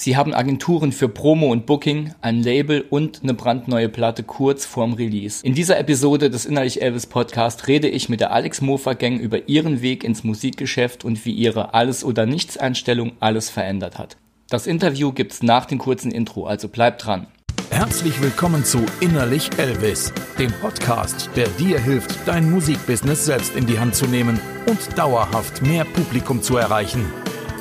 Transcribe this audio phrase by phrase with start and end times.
[0.00, 4.92] Sie haben Agenturen für Promo und Booking, ein Label und eine brandneue Platte kurz vorm
[4.92, 5.44] Release.
[5.44, 9.48] In dieser Episode des Innerlich Elvis Podcast rede ich mit der Alex Mofer Gang über
[9.48, 14.16] ihren Weg ins Musikgeschäft und wie ihre Alles- oder Nichts-Einstellung alles verändert hat.
[14.48, 17.26] Das Interview gibt's nach dem kurzen Intro, also bleibt dran.
[17.70, 23.80] Herzlich willkommen zu Innerlich Elvis, dem Podcast, der dir hilft, dein Musikbusiness selbst in die
[23.80, 27.04] Hand zu nehmen und dauerhaft mehr Publikum zu erreichen.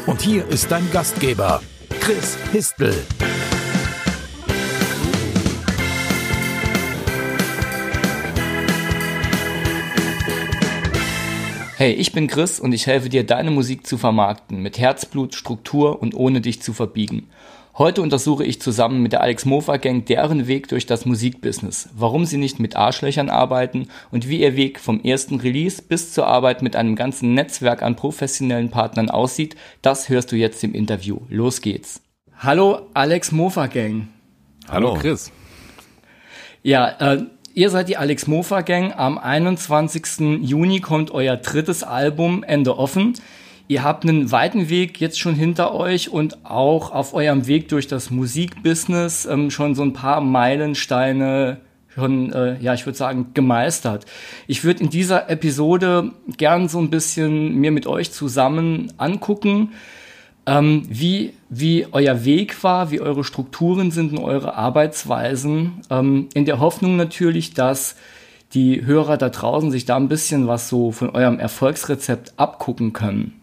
[0.06, 1.62] Und hier ist dein Gastgeber,
[2.00, 2.94] Chris Histel.
[11.78, 16.02] Hey, ich bin Chris und ich helfe dir, deine Musik zu vermarkten, mit Herzblut, Struktur
[16.02, 17.30] und ohne dich zu verbiegen.
[17.78, 22.26] Heute untersuche ich zusammen mit der Alex Mofa Gang deren Weg durch das Musikbusiness, warum
[22.26, 26.64] sie nicht mit Arschlöchern arbeiten und wie ihr Weg vom ersten Release bis zur Arbeit
[26.64, 31.20] mit einem ganzen Netzwerk an professionellen Partnern aussieht, das hörst du jetzt im Interview.
[31.30, 32.02] Los geht's.
[32.40, 34.08] Hallo Alex Mofa Gang.
[34.68, 35.32] Hallo Chris.
[36.64, 38.92] Ja, äh, ihr seid die Alex Mofa Gang.
[38.98, 40.42] Am 21.
[40.42, 43.14] Juni kommt euer drittes Album Ende offen.
[43.70, 47.88] Ihr habt einen weiten Weg jetzt schon hinter euch und auch auf eurem Weg durch
[47.88, 51.58] das Musikbusiness ähm, schon so ein paar Meilensteine
[51.98, 54.06] schon, äh, ja, ich würde sagen, gemeistert.
[54.46, 59.72] Ich würde in dieser Episode gern so ein bisschen mir mit euch zusammen angucken,
[60.46, 66.46] ähm, wie, wie euer Weg war, wie eure Strukturen sind und eure Arbeitsweisen, ähm, in
[66.46, 67.96] der Hoffnung natürlich, dass
[68.54, 73.34] die Hörer da draußen sich da ein bisschen was so von eurem Erfolgsrezept abgucken können.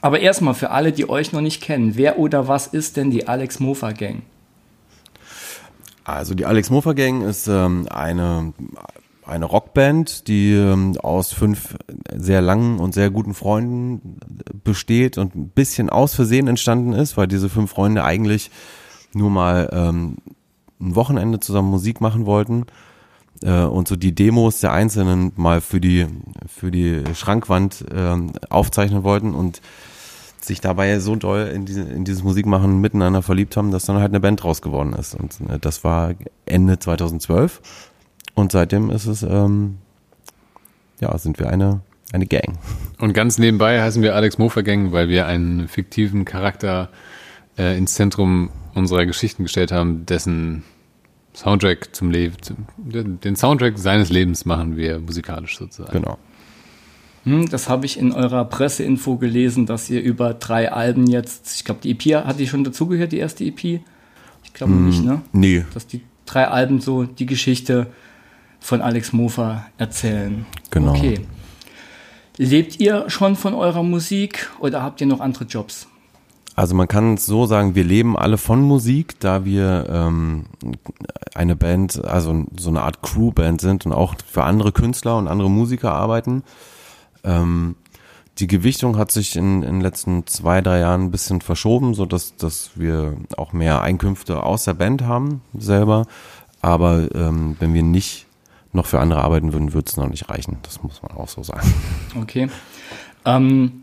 [0.00, 3.28] Aber erstmal für alle, die euch noch nicht kennen, wer oder was ist denn die
[3.28, 4.22] Alex Mofa Gang?
[6.04, 8.52] Also die Alex Mofa Gang ist ähm, eine
[9.30, 11.76] eine Rockband, die ähm, aus fünf
[12.12, 14.18] sehr langen und sehr guten Freunden
[14.64, 18.50] besteht und ein bisschen aus Versehen entstanden ist, weil diese fünf Freunde eigentlich
[19.12, 20.16] nur mal ähm,
[20.80, 22.66] ein Wochenende zusammen Musik machen wollten
[23.42, 26.06] äh, und so die Demos der Einzelnen mal für die
[26.48, 28.16] für die Schrankwand äh,
[28.48, 29.60] aufzeichnen wollten und
[30.44, 34.10] sich dabei so doll in, diese, in dieses Musikmachen miteinander verliebt haben, dass dann halt
[34.10, 35.14] eine Band draus geworden ist.
[35.14, 36.14] Und äh, das war
[36.46, 37.60] Ende 2012.
[38.34, 39.78] Und seitdem ist es, ähm,
[41.00, 41.80] ja, sind wir eine,
[42.12, 42.58] eine Gang.
[42.98, 46.88] Und ganz nebenbei heißen wir Alex Mofer Gang, weil wir einen fiktiven Charakter
[47.58, 50.64] äh, ins Zentrum unserer Geschichten gestellt haben, dessen
[51.34, 52.36] Soundtrack zum Leben,
[52.78, 55.92] den Soundtrack seines Lebens machen wir musikalisch sozusagen.
[55.92, 56.18] Genau.
[57.24, 61.64] Hm, das habe ich in eurer Presseinfo gelesen, dass ihr über drei Alben jetzt, ich
[61.64, 63.64] glaube, die EP hat die schon dazugehört, die erste EP?
[63.64, 65.20] Ich glaube mm, nicht, ne?
[65.32, 65.64] Nee.
[65.74, 67.88] Dass die drei Alben so die Geschichte
[68.58, 70.46] von Alex Mofa erzählen.
[70.70, 70.92] Genau.
[70.92, 71.20] Okay.
[72.36, 75.88] Lebt ihr schon von eurer Musik oder habt ihr noch andere Jobs?
[76.56, 80.46] Also man kann es so sagen, wir leben alle von Musik, da wir ähm,
[81.34, 85.50] eine Band, also so eine Art Crewband sind und auch für andere Künstler und andere
[85.50, 86.42] Musiker arbeiten.
[87.24, 87.76] Ähm,
[88.38, 92.06] die Gewichtung hat sich in, in den letzten zwei, drei Jahren ein bisschen verschoben, so
[92.06, 96.06] dass, dass wir auch mehr Einkünfte aus der Band haben selber.
[96.62, 98.26] Aber ähm, wenn wir nicht
[98.72, 100.58] noch für andere arbeiten würden, würde es noch nicht reichen.
[100.62, 101.72] Das muss man auch so sagen.
[102.20, 102.48] Okay.
[103.24, 103.82] Ähm,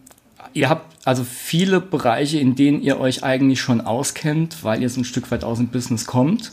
[0.54, 5.02] ihr habt also viele Bereiche, in denen ihr euch eigentlich schon auskennt, weil ihr so
[5.02, 6.52] ein Stück weit aus dem Business kommt.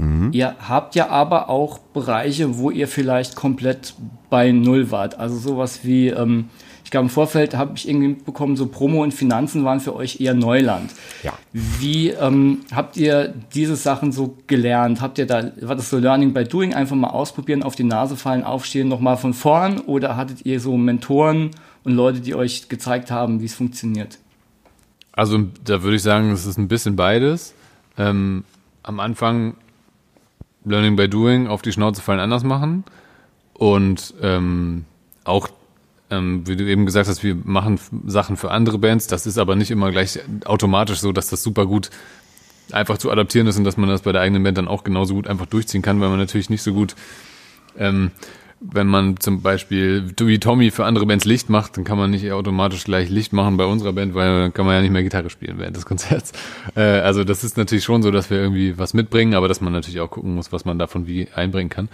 [0.00, 0.30] Mhm.
[0.32, 3.94] Ihr habt ja aber auch Bereiche, wo ihr vielleicht komplett
[4.30, 5.18] bei Null wart.
[5.18, 6.48] Also sowas wie, ähm,
[6.84, 10.20] ich glaube im Vorfeld habe ich irgendwie mitbekommen, so Promo und Finanzen waren für euch
[10.20, 10.90] eher Neuland.
[11.22, 11.34] Ja.
[11.52, 15.02] Wie ähm, habt ihr diese Sachen so gelernt?
[15.02, 18.16] Habt ihr da, war das so Learning by Doing, einfach mal ausprobieren, auf die Nase
[18.16, 19.80] fallen, aufstehen, nochmal von vorn?
[19.80, 21.50] Oder hattet ihr so Mentoren
[21.84, 24.18] und Leute, die euch gezeigt haben, wie es funktioniert?
[25.12, 27.52] Also da würde ich sagen, es ist ein bisschen beides.
[27.98, 28.44] Ähm,
[28.82, 29.56] am Anfang
[30.64, 32.84] Learning by Doing, auf die Schnauze fallen, anders machen.
[33.54, 34.84] Und ähm,
[35.24, 35.48] auch,
[36.10, 39.06] ähm, wie du eben gesagt hast, wir machen Sachen für andere Bands.
[39.06, 41.90] Das ist aber nicht immer gleich automatisch so, dass das super gut
[42.72, 45.14] einfach zu adaptieren ist und dass man das bei der eigenen Band dann auch genauso
[45.14, 46.94] gut einfach durchziehen kann, weil man natürlich nicht so gut
[47.76, 48.10] ähm,
[48.60, 52.30] wenn man zum Beispiel wie Tommy für andere Bands Licht macht, dann kann man nicht
[52.30, 55.30] automatisch gleich Licht machen bei unserer Band, weil dann kann man ja nicht mehr Gitarre
[55.30, 56.32] spielen während des Konzerts.
[56.76, 59.72] Äh, also das ist natürlich schon so, dass wir irgendwie was mitbringen, aber dass man
[59.72, 61.88] natürlich auch gucken muss, was man davon wie einbringen kann.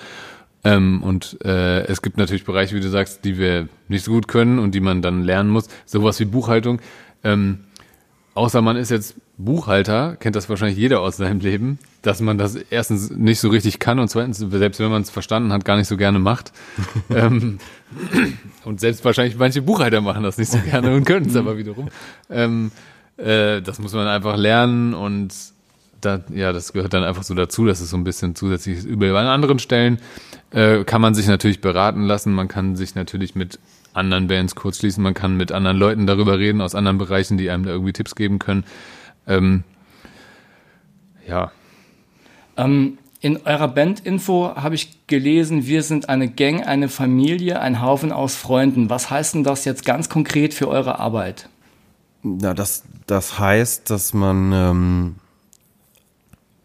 [0.64, 4.26] Ähm, und äh, es gibt natürlich Bereiche, wie du sagst, die wir nicht so gut
[4.26, 5.68] können und die man dann lernen muss.
[5.84, 6.80] Sowas wie Buchhaltung.
[7.22, 7.60] Ähm,
[8.34, 12.54] außer man ist jetzt Buchhalter, kennt das wahrscheinlich jeder aus seinem Leben, dass man das
[12.54, 15.88] erstens nicht so richtig kann und zweitens, selbst wenn man es verstanden hat, gar nicht
[15.88, 16.52] so gerne macht.
[17.10, 17.58] ähm,
[18.64, 21.88] und selbst wahrscheinlich manche Buchhalter machen das nicht so gerne und können es aber wiederum.
[22.30, 22.70] Ähm,
[23.18, 25.32] Äh, das muss man einfach lernen und
[26.00, 29.16] da, ja, das gehört dann einfach so dazu, dass es so ein bisschen zusätzliches Übel.
[29.16, 29.98] An anderen Stellen
[30.50, 33.58] äh, kann man sich natürlich beraten lassen, man kann sich natürlich mit
[33.94, 37.48] anderen Bands kurz schließen, man kann mit anderen Leuten darüber reden aus anderen Bereichen, die
[37.48, 38.64] einem da irgendwie Tipps geben können.
[39.26, 39.64] Ähm,
[41.26, 41.50] ja.
[42.56, 48.12] Ähm, in eurer Bandinfo habe ich gelesen, wir sind eine Gang, eine Familie, ein Haufen
[48.12, 48.90] aus Freunden.
[48.90, 51.48] Was heißt denn das jetzt ganz konkret für eure Arbeit?
[52.22, 55.14] Na, das, das heißt, dass man, ähm,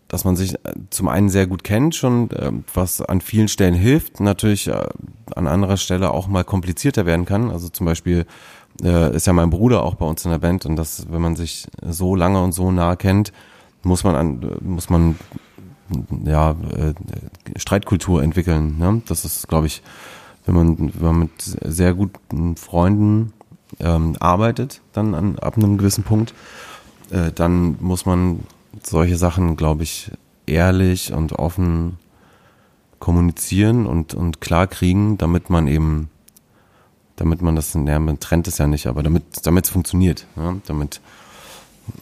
[0.08, 3.74] dass man sich äh, zum einen sehr gut kennt, schon äh, was an vielen Stellen
[3.74, 4.88] hilft, natürlich äh,
[5.36, 7.50] an anderer Stelle auch mal komplizierter werden kann.
[7.50, 8.26] Also zum Beispiel
[8.84, 11.36] äh, ist ja mein Bruder auch bei uns in der Band und das, wenn man
[11.36, 13.32] sich so lange und so nah kennt,
[13.84, 15.16] muss man an, muss man
[16.24, 16.94] ja äh,
[17.58, 18.78] Streitkultur entwickeln.
[18.78, 19.02] Ne?
[19.08, 19.82] Das ist, glaube ich,
[20.46, 23.34] wenn man, wenn man mit sehr guten Freunden
[23.80, 26.34] ähm, arbeitet, dann an, ab einem gewissen Punkt,
[27.10, 28.42] äh, dann muss man
[28.84, 30.12] solche Sachen, glaube ich,
[30.46, 31.98] ehrlich und offen
[33.00, 36.10] kommunizieren und, und klar kriegen, damit man eben,
[37.22, 39.24] damit man das, ja, man trennt es ja nicht, aber damit
[39.64, 40.56] es funktioniert, ja?
[40.66, 41.02] damit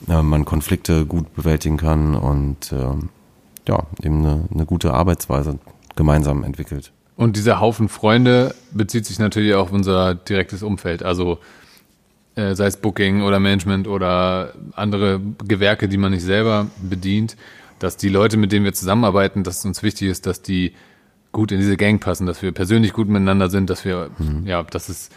[0.07, 2.95] äh, man Konflikte gut bewältigen kann und äh,
[3.67, 5.59] ja, eben eine, eine gute Arbeitsweise
[5.97, 6.93] gemeinsam entwickelt.
[7.17, 11.03] Und dieser Haufen Freunde bezieht sich natürlich auch auf unser direktes Umfeld.
[11.03, 11.39] Also
[12.35, 17.35] äh, sei es Booking oder Management oder andere Gewerke, die man nicht selber bedient,
[17.79, 20.75] dass die Leute, mit denen wir zusammenarbeiten, dass es uns wichtig ist, dass die
[21.31, 24.45] gut in diese Gang passen, dass wir persönlich gut miteinander sind, dass wir, mhm.
[24.45, 25.09] ja, dass es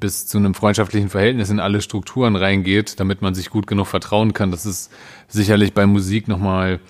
[0.00, 4.32] bis zu einem freundschaftlichen Verhältnis in alle Strukturen reingeht, damit man sich gut genug vertrauen
[4.32, 4.50] kann.
[4.50, 4.92] Das ist
[5.26, 6.80] sicherlich bei Musik nochmal,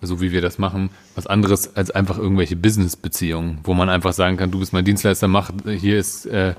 [0.00, 4.36] so wie wir das machen, was anderes als einfach irgendwelche Business-Beziehungen, wo man einfach sagen
[4.36, 6.54] kann, du bist mein Dienstleister, mach, hier ist äh,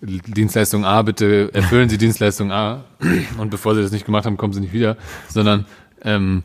[0.00, 2.84] Dienstleistung A, bitte erfüllen Sie Dienstleistung A
[3.38, 4.96] und bevor Sie das nicht gemacht haben, kommen Sie nicht wieder,
[5.28, 5.66] sondern
[6.02, 6.42] ähm,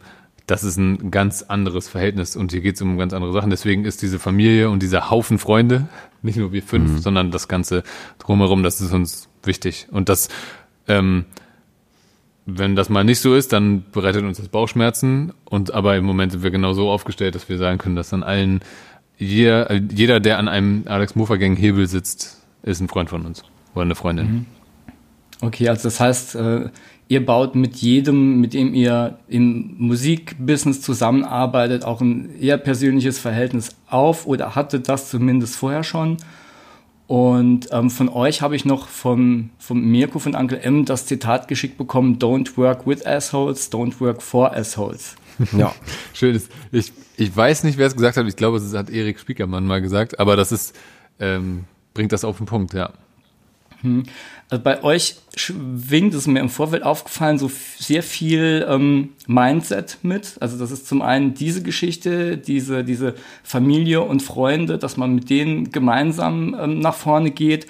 [0.50, 3.52] das ist ein ganz anderes Verhältnis und hier geht es um ganz andere Sachen.
[3.52, 5.88] Deswegen ist diese Familie und dieser Haufen Freunde,
[6.22, 6.98] nicht nur wir fünf, mhm.
[7.00, 7.84] sondern das Ganze
[8.18, 9.88] drumherum, das ist uns wichtig.
[9.92, 10.30] Und das,
[10.88, 11.26] ähm,
[12.46, 15.34] wenn das mal nicht so ist, dann bereitet uns das Bauchschmerzen.
[15.46, 18.24] Und aber im Moment sind wir genau so aufgestellt, dass wir sagen können, dass an
[18.24, 18.62] allen
[19.18, 23.44] jeder, jeder der an einem Alex Mofer Gang Hebel sitzt, ist ein Freund von uns
[23.76, 24.32] oder eine Freundin.
[24.32, 24.46] Mhm.
[25.42, 26.70] Okay, also das heißt, äh,
[27.10, 33.76] ihr baut mit jedem, mit dem ihr im Musikbusiness zusammenarbeitet, auch ein eher persönliches Verhältnis
[33.88, 36.18] auf oder hattet das zumindest vorher schon.
[37.08, 41.48] Und ähm, von euch habe ich noch vom, vom Mirko von Uncle M das Zitat
[41.48, 45.16] geschickt bekommen: Don't work with assholes, don't work for assholes.
[45.58, 45.74] Ja,
[46.14, 46.40] schön.
[46.72, 48.28] Ich, ich weiß nicht, wer es gesagt hat.
[48.28, 50.76] Ich glaube, es hat Erik Spiekermann mal gesagt, aber das ist
[51.20, 51.66] ähm,
[51.96, 52.92] bringt das auf den Punkt, ja.
[53.82, 54.04] Hm.
[54.50, 60.38] Also bei euch schwingt es mir im Vorfeld aufgefallen, so sehr viel ähm, Mindset mit.
[60.40, 63.14] Also das ist zum einen diese Geschichte, diese, diese
[63.44, 67.68] Familie und Freunde, dass man mit denen gemeinsam ähm, nach vorne geht.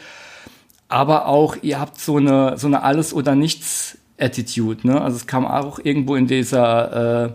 [0.87, 4.87] Aber auch, ihr habt so eine, so eine Alles- oder Nichts-Attitude.
[4.87, 5.01] Ne?
[5.01, 7.29] Also es kam auch irgendwo in dieser, äh,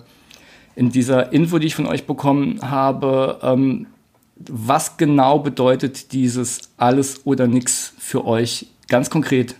[0.75, 3.89] in dieser Info, die ich von euch bekommen habe, ähm,
[4.37, 9.57] was genau bedeutet dieses alles oder nichts für euch ganz konkret?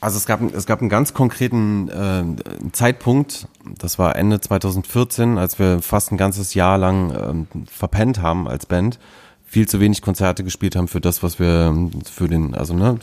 [0.00, 3.48] Also es gab, es gab einen ganz konkreten äh, Zeitpunkt,
[3.78, 8.66] das war Ende 2014, als wir fast ein ganzes Jahr lang äh, verpennt haben als
[8.66, 9.00] Band,
[9.44, 11.74] viel zu wenig Konzerte gespielt haben für das, was wir
[12.08, 12.96] für den, also ne,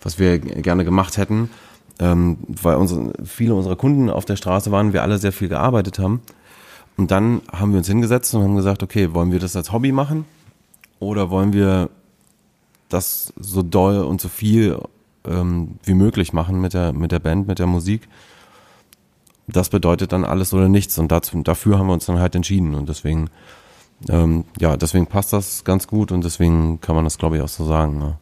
[0.00, 1.50] was wir gerne gemacht hätten,
[1.98, 5.98] ähm, weil unsere, viele unserer Kunden auf der Straße waren, wir alle sehr viel gearbeitet
[5.98, 6.22] haben.
[6.96, 9.90] Und dann haben wir uns hingesetzt und haben gesagt, okay, wollen wir das als Hobby
[9.90, 10.24] machen
[11.00, 11.88] oder wollen wir
[12.92, 14.78] das so doll und so viel
[15.26, 18.08] ähm, wie möglich machen mit der, mit der Band, mit der Musik?
[19.46, 22.74] Das bedeutet dann alles oder nichts und dazu, dafür haben wir uns dann halt entschieden
[22.74, 23.28] und deswegen,
[24.08, 27.48] ähm, ja, deswegen passt das ganz gut und deswegen kann man das, glaube ich, auch
[27.48, 27.98] so sagen.
[27.98, 28.18] Ne?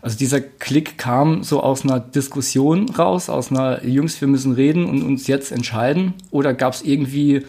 [0.00, 4.86] Also dieser Klick kam so aus einer Diskussion raus, aus einer Jungs, wir müssen reden
[4.86, 6.14] und uns jetzt entscheiden?
[6.30, 7.44] Oder gab es irgendwie,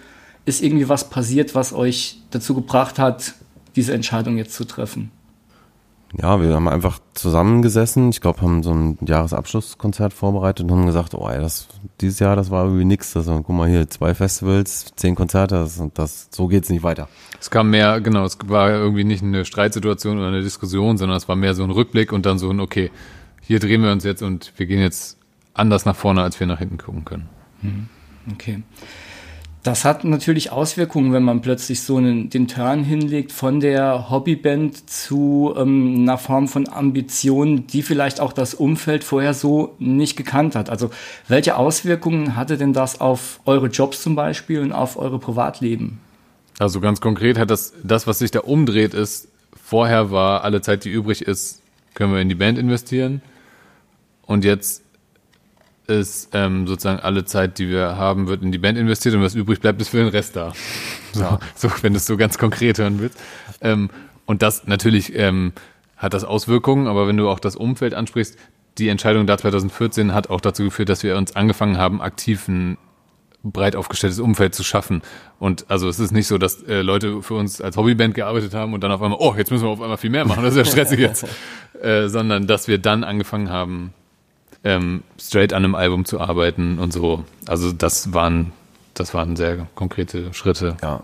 [0.46, 3.34] ist irgendwie was passiert, was euch dazu gebracht hat,
[3.76, 5.12] diese Entscheidung jetzt zu treffen?
[6.16, 8.10] Ja, wir haben einfach zusammengesessen.
[8.10, 11.68] Ich glaube, haben so ein Jahresabschlusskonzert vorbereitet und haben gesagt, oh, ey, das
[12.02, 13.18] dieses Jahr, das war irgendwie nix.
[13.18, 17.10] Also, guck mal hier, zwei Festivals, zehn Konzerte, das, das so geht's nicht weiter.
[17.40, 21.28] Es kam mehr, genau, es war irgendwie nicht eine Streitsituation oder eine Diskussion, sondern es
[21.28, 22.92] war mehr so ein Rückblick und dann so ein, okay,
[23.42, 25.18] hier drehen wir uns jetzt und wir gehen jetzt
[25.56, 27.30] anders nach vorne, als wir nach hinten gucken können.
[27.62, 27.90] Mhm.
[28.32, 28.62] Okay.
[29.64, 34.90] Das hat natürlich Auswirkungen, wenn man plötzlich so einen, den Turn hinlegt von der Hobbyband
[34.90, 40.56] zu ähm, einer Form von Ambition, die vielleicht auch das Umfeld vorher so nicht gekannt
[40.56, 40.70] hat.
[40.70, 40.90] Also
[41.30, 46.02] welche Auswirkungen hatte denn das auf eure Jobs zum Beispiel und auf eure Privatleben?
[46.60, 50.84] Also ganz konkret hat das, das, was sich da umdreht, ist, vorher war alle Zeit,
[50.84, 51.62] die übrig ist,
[51.94, 53.22] können wir in die Band investieren.
[54.26, 54.83] Und jetzt
[55.88, 59.36] ist ähm, sozusagen alle Zeit, die wir haben, wird in die Band investiert und was
[59.36, 60.54] übrig bleibt, ist für den Rest da.
[61.14, 63.20] So, so wenn du es so ganz konkret hören willst.
[63.62, 63.90] Ähm,
[64.26, 65.54] und das natürlich ähm,
[65.98, 68.38] hat das Auswirkungen, aber wenn du auch das Umfeld ansprichst,
[68.78, 72.78] die Entscheidung da 2014 hat auch dazu geführt, dass wir uns angefangen haben, aktiv ein
[73.44, 75.02] breit aufgestelltes Umfeld zu schaffen.
[75.38, 78.74] Und also es ist nicht so, dass äh, Leute für uns als Hobbyband gearbeitet haben
[78.74, 80.58] und dann auf einmal, oh, jetzt müssen wir auf einmal viel mehr machen, das ist
[80.58, 81.28] ja stressig jetzt.
[81.82, 83.94] äh, sondern dass wir dann angefangen haben,
[84.64, 87.24] ähm, straight an einem Album zu arbeiten und so.
[87.46, 88.52] Also das waren,
[88.94, 90.78] das waren sehr konkrete Schritte.
[90.82, 91.04] Ja.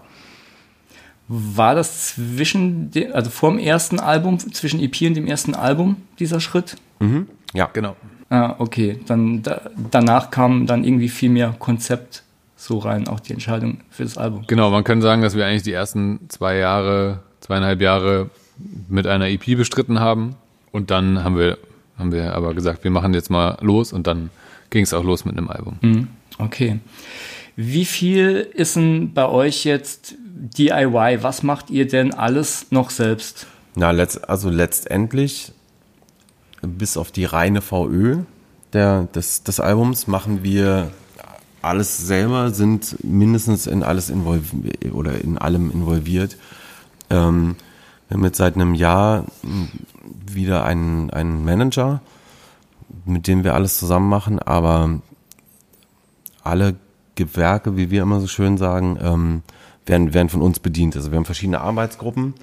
[1.28, 5.98] War das zwischen, de, also vor dem ersten Album, zwischen EP und dem ersten Album,
[6.18, 6.78] dieser Schritt?
[7.00, 7.28] Mhm.
[7.54, 7.96] Ja, genau.
[8.30, 9.00] Ah, okay.
[9.06, 9.62] Dann da,
[9.92, 12.24] danach kam dann irgendwie viel mehr Konzept
[12.56, 14.44] so rein, auch die Entscheidung für das Album.
[14.48, 18.30] Genau, man kann sagen, dass wir eigentlich die ersten zwei Jahre, zweieinhalb Jahre
[18.88, 20.36] mit einer EP bestritten haben.
[20.72, 21.58] Und dann haben wir
[22.00, 24.30] haben wir aber gesagt, wir machen jetzt mal los und dann
[24.70, 25.78] ging es auch los mit einem Album.
[25.82, 26.08] Mhm.
[26.38, 26.80] Okay.
[27.56, 31.20] Wie viel ist denn bei euch jetzt DIY?
[31.22, 33.48] Was macht ihr denn alles noch selbst?
[33.76, 35.52] Na, letzt, also letztendlich,
[36.62, 38.20] bis auf die reine VÖ
[38.74, 40.92] der, des, des Albums, machen wir
[41.62, 46.38] alles selber, sind mindestens in alles involviert oder in allem involviert.
[47.10, 47.58] Ähm,
[48.10, 49.26] wir haben jetzt seit einem Jahr
[50.04, 52.02] wieder einen, einen Manager,
[53.06, 55.00] mit dem wir alles zusammen machen, aber
[56.44, 56.76] alle
[57.14, 59.44] Gewerke, wie wir immer so schön sagen, ähm,
[59.86, 60.96] werden, werden von uns bedient.
[60.96, 62.34] Also wir haben verschiedene Arbeitsgruppen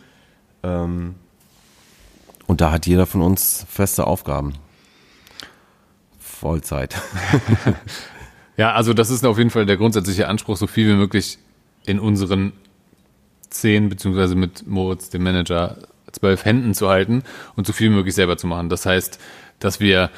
[0.63, 1.17] ähm,
[2.47, 4.53] und da hat jeder von uns feste Aufgaben.
[6.21, 7.01] Vollzeit.
[8.57, 11.39] ja, also das ist auf jeden Fall der grundsätzliche Anspruch, so viel wie möglich
[11.87, 12.53] in unseren
[13.51, 15.77] zehn, beziehungsweise mit Moritz, dem Manager,
[16.13, 17.23] zwölf Händen zu halten
[17.57, 18.69] und so viel möglich selber zu machen.
[18.69, 19.21] Das heißt,
[19.59, 20.11] dass wir,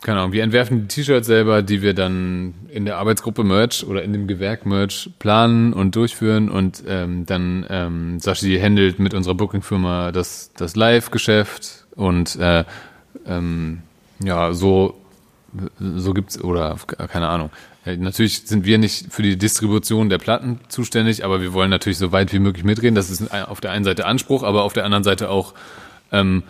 [0.00, 4.02] keine Ahnung, wir entwerfen die T-Shirts selber, die wir dann in der Arbeitsgruppe Merch oder
[4.02, 9.34] in dem Gewerk Merch planen und durchführen und ähm, dann ähm, Sashi handelt mit unserer
[9.34, 12.64] Booking-Firma das, das Live-Geschäft und äh,
[13.26, 13.82] ähm,
[14.22, 14.98] ja, so,
[15.78, 16.76] so gibt's, oder
[17.08, 17.50] keine Ahnung,
[17.84, 22.12] Natürlich sind wir nicht für die Distribution der Platten zuständig, aber wir wollen natürlich so
[22.12, 22.94] weit wie möglich mitreden.
[22.94, 25.54] Das ist auf der einen Seite Anspruch, aber auf der anderen Seite auch,
[26.12, 26.44] ähm,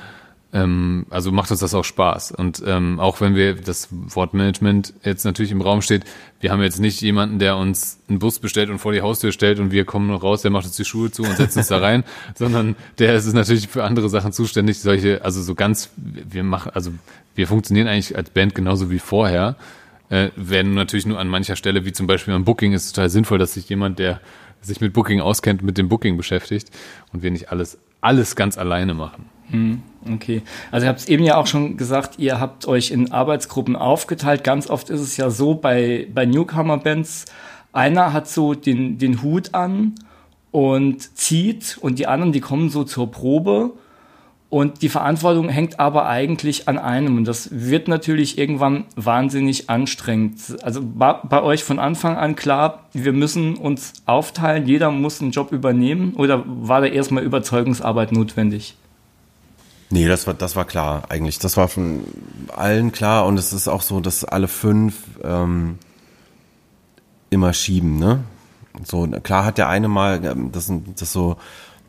[0.53, 2.33] ähm, also macht uns das auch Spaß.
[2.33, 6.05] Und ähm, auch wenn wir das Wort Management jetzt natürlich im Raum steht,
[6.41, 9.59] wir haben jetzt nicht jemanden, der uns einen Bus bestellt und vor die Haustür stellt
[9.59, 12.05] und wir kommen raus, der macht uns die Schuhe zu und setzt uns da rein,
[12.35, 14.81] sondern der ist natürlich für andere Sachen zuständig.
[14.81, 16.91] Solche, also so ganz, wir machen, also
[17.35, 19.57] wir funktionieren eigentlich als Band genauso wie vorher
[20.13, 23.09] äh, werden natürlich nur an mancher Stelle, wie zum Beispiel am Booking, ist es total
[23.09, 24.21] sinnvoll, dass sich jemand, der
[24.61, 26.69] sich mit Booking auskennt, mit dem Booking beschäftigt
[27.13, 29.25] und wir nicht alles, alles ganz alleine machen.
[29.51, 30.43] Hm, okay.
[30.71, 34.45] Also ihr habt es eben ja auch schon gesagt, ihr habt euch in Arbeitsgruppen aufgeteilt.
[34.45, 37.25] Ganz oft ist es ja so bei, bei Newcomer-Bands,
[37.73, 39.95] einer hat so den, den Hut an
[40.51, 43.73] und zieht und die anderen, die kommen so zur Probe
[44.53, 47.17] und die Verantwortung hängt aber eigentlich an einem.
[47.17, 50.63] Und das wird natürlich irgendwann wahnsinnig anstrengend.
[50.63, 55.31] Also war bei euch von Anfang an klar, wir müssen uns aufteilen, jeder muss einen
[55.31, 56.13] Job übernehmen?
[56.17, 58.77] Oder war da erstmal Überzeugungsarbeit notwendig?
[59.89, 61.39] Nee, das war, das war klar eigentlich.
[61.39, 62.05] Das war von
[62.55, 63.25] allen klar.
[63.25, 65.79] Und es ist auch so, dass alle fünf ähm,
[67.31, 67.99] immer schieben.
[67.99, 68.23] Ne?
[68.85, 71.39] So, klar hat der eine mal, ähm, das sind das so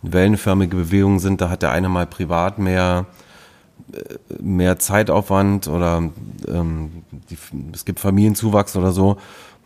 [0.03, 3.07] wellenförmige Bewegungen sind, da hat der eine mal privat mehr
[3.91, 6.09] äh, mehr Zeitaufwand oder
[6.47, 7.37] ähm, die,
[7.73, 9.17] es gibt Familienzuwachs oder so,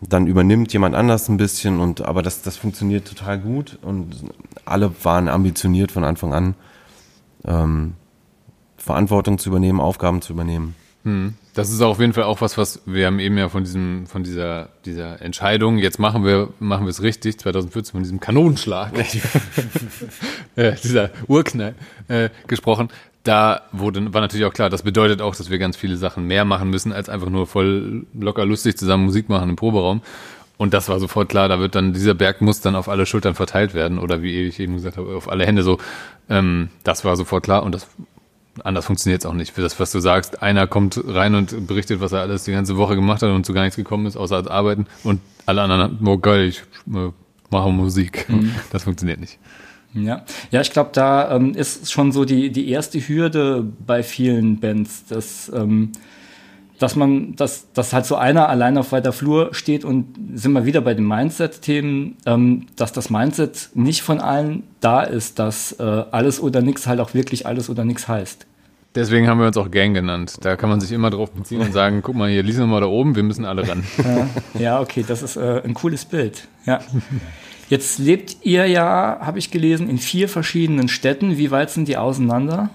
[0.02, 4.24] dann übernimmt jemand anders ein bisschen und aber das, das funktioniert total gut und
[4.66, 6.56] alle waren ambitioniert von Anfang an,
[7.46, 7.94] ähm,
[8.78, 10.76] Verantwortung zu übernehmen, Aufgaben zu übernehmen.
[11.04, 11.34] Hm.
[11.58, 14.22] Das ist auf jeden Fall auch was, was wir haben eben ja von diesem, von
[14.22, 18.92] dieser, dieser Entscheidung, jetzt machen wir, machen wir es richtig, 2014 von diesem Kanonenschlag,
[20.56, 21.74] äh, dieser Urknall
[22.10, 22.90] äh, gesprochen.
[23.24, 26.46] Da wurde, war natürlich auch klar, das bedeutet auch, dass wir ganz viele Sachen mehr
[26.46, 30.04] machen müssen, als einfach nur voll locker lustig zusammen Musik machen im Proberaum.
[30.58, 33.34] Und das war sofort klar, da wird dann, dieser Berg muss dann auf alle Schultern
[33.34, 35.80] verteilt werden oder wie ich eben gesagt habe, auf alle Hände so.
[36.30, 37.88] Ähm, das war sofort klar und das
[38.64, 39.54] anders funktioniert es auch nicht.
[39.54, 42.78] Für das, was du sagst, einer kommt rein und berichtet, was er alles die ganze
[42.78, 44.88] Woche gemacht hat und zu gar nichts gekommen ist, außer als Arbeiten.
[45.04, 46.60] Und alle anderen, oh geil, ich
[46.94, 47.12] äh,
[47.50, 48.28] mache Musik.
[48.30, 48.52] Mhm.
[48.72, 49.40] Das funktioniert nicht.
[49.94, 54.60] Ja, ja, ich glaube, da ähm, ist schon so die, die erste Hürde bei vielen
[54.60, 55.92] Bands, dass, ähm,
[56.80, 60.66] dass man, dass, dass halt so einer allein auf weiter Flur steht und sind wir
[60.66, 65.84] wieder bei den Mindset-Themen, ähm, dass das Mindset nicht von allen da ist, dass äh,
[65.84, 68.46] alles oder nichts halt auch wirklich alles oder nichts heißt.
[68.96, 70.38] Deswegen haben wir uns auch Gang genannt.
[70.42, 72.88] Da kann man sich immer drauf beziehen und sagen, guck mal hier, lies mal da
[72.88, 73.84] oben, wir müssen alle ran.
[74.04, 74.30] Ja,
[74.60, 76.48] ja okay, das ist äh, ein cooles Bild.
[76.66, 76.80] Ja.
[77.70, 81.38] Jetzt lebt ihr ja, habe ich gelesen, in vier verschiedenen Städten.
[81.38, 82.70] Wie weit sind die auseinander?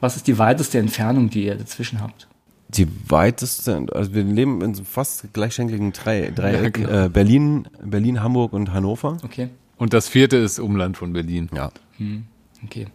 [0.00, 2.28] Was ist die weiteste Entfernung, die ihr dazwischen habt?
[2.68, 7.04] Die weiteste, also wir leben in so fast gleichschenkligen drei, Dreieck, ja, genau.
[7.04, 9.18] äh, Berlin, Berlin, Hamburg und Hannover.
[9.22, 9.50] Okay.
[9.76, 11.48] Und das vierte ist Umland von Berlin.
[11.54, 11.70] Ja.
[11.98, 12.24] Hm.
[12.64, 12.86] Okay.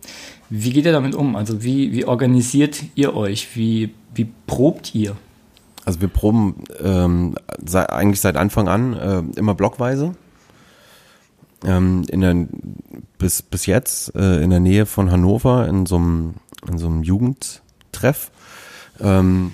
[0.50, 1.36] Wie geht ihr damit um?
[1.36, 3.56] Also wie, wie organisiert ihr euch?
[3.56, 5.16] Wie, wie probt ihr?
[5.86, 7.36] Also wir proben ähm,
[7.66, 10.16] sei, eigentlich seit Anfang an äh, immer blockweise.
[11.64, 12.48] Ähm, in der,
[13.18, 16.34] bis, bis jetzt äh, in der Nähe von Hannover in so einem,
[16.68, 18.32] in so einem Jugendtreff,
[19.00, 19.54] ähm,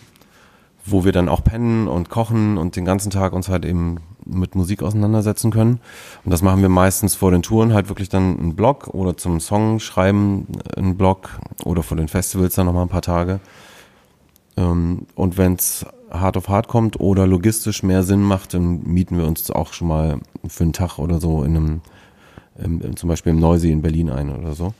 [0.89, 4.55] wo wir dann auch pennen und kochen und den ganzen Tag uns halt eben mit
[4.55, 5.79] Musik auseinandersetzen können.
[6.25, 9.39] Und das machen wir meistens vor den Touren halt wirklich dann einen Blog oder zum
[9.39, 13.39] Song schreiben einen Blog oder vor den Festivals dann nochmal ein paar Tage.
[14.55, 19.17] Ähm, und wenn es hart auf hart kommt oder logistisch mehr Sinn macht, dann mieten
[19.17, 21.81] wir uns auch schon mal für einen Tag oder so in
[22.57, 24.73] einem, zum Beispiel im Neusee in Berlin ein oder so.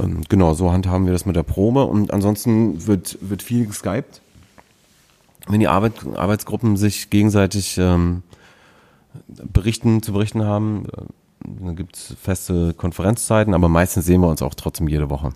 [0.00, 4.20] Ähm, genau, so handhaben wir das mit der Probe und ansonsten wird, wird viel geskypt
[5.48, 8.22] wenn die Arbeit, Arbeitsgruppen sich gegenseitig ähm,
[9.26, 11.02] berichten, zu berichten haben, äh,
[11.64, 15.32] dann gibt es feste Konferenzzeiten, aber meistens sehen wir uns auch trotzdem jede Woche.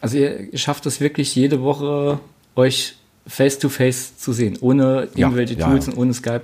[0.00, 2.20] Also ihr schafft es wirklich jede Woche,
[2.54, 5.92] euch face-to-face -face zu sehen, ohne irgendwelche ja, Tools ja.
[5.92, 6.42] und ohne Skype?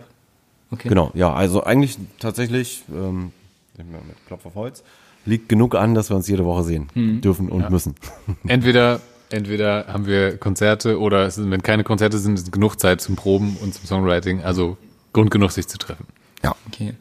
[0.70, 0.88] Okay.
[0.88, 3.32] Genau, ja, also eigentlich tatsächlich, ähm,
[3.76, 4.82] mit Klopf auf Holz,
[5.24, 7.20] liegt genug an, dass wir uns jede Woche sehen hm.
[7.20, 7.70] dürfen und ja.
[7.70, 7.94] müssen.
[8.46, 9.00] Entweder
[9.34, 13.56] entweder haben wir Konzerte oder sind, wenn keine Konzerte sind, ist genug Zeit zum Proben
[13.60, 14.42] und zum Songwriting.
[14.42, 14.76] Also
[15.12, 16.06] Grund genug, sich zu treffen.
[16.42, 16.54] Ja.
[16.68, 16.94] Okay.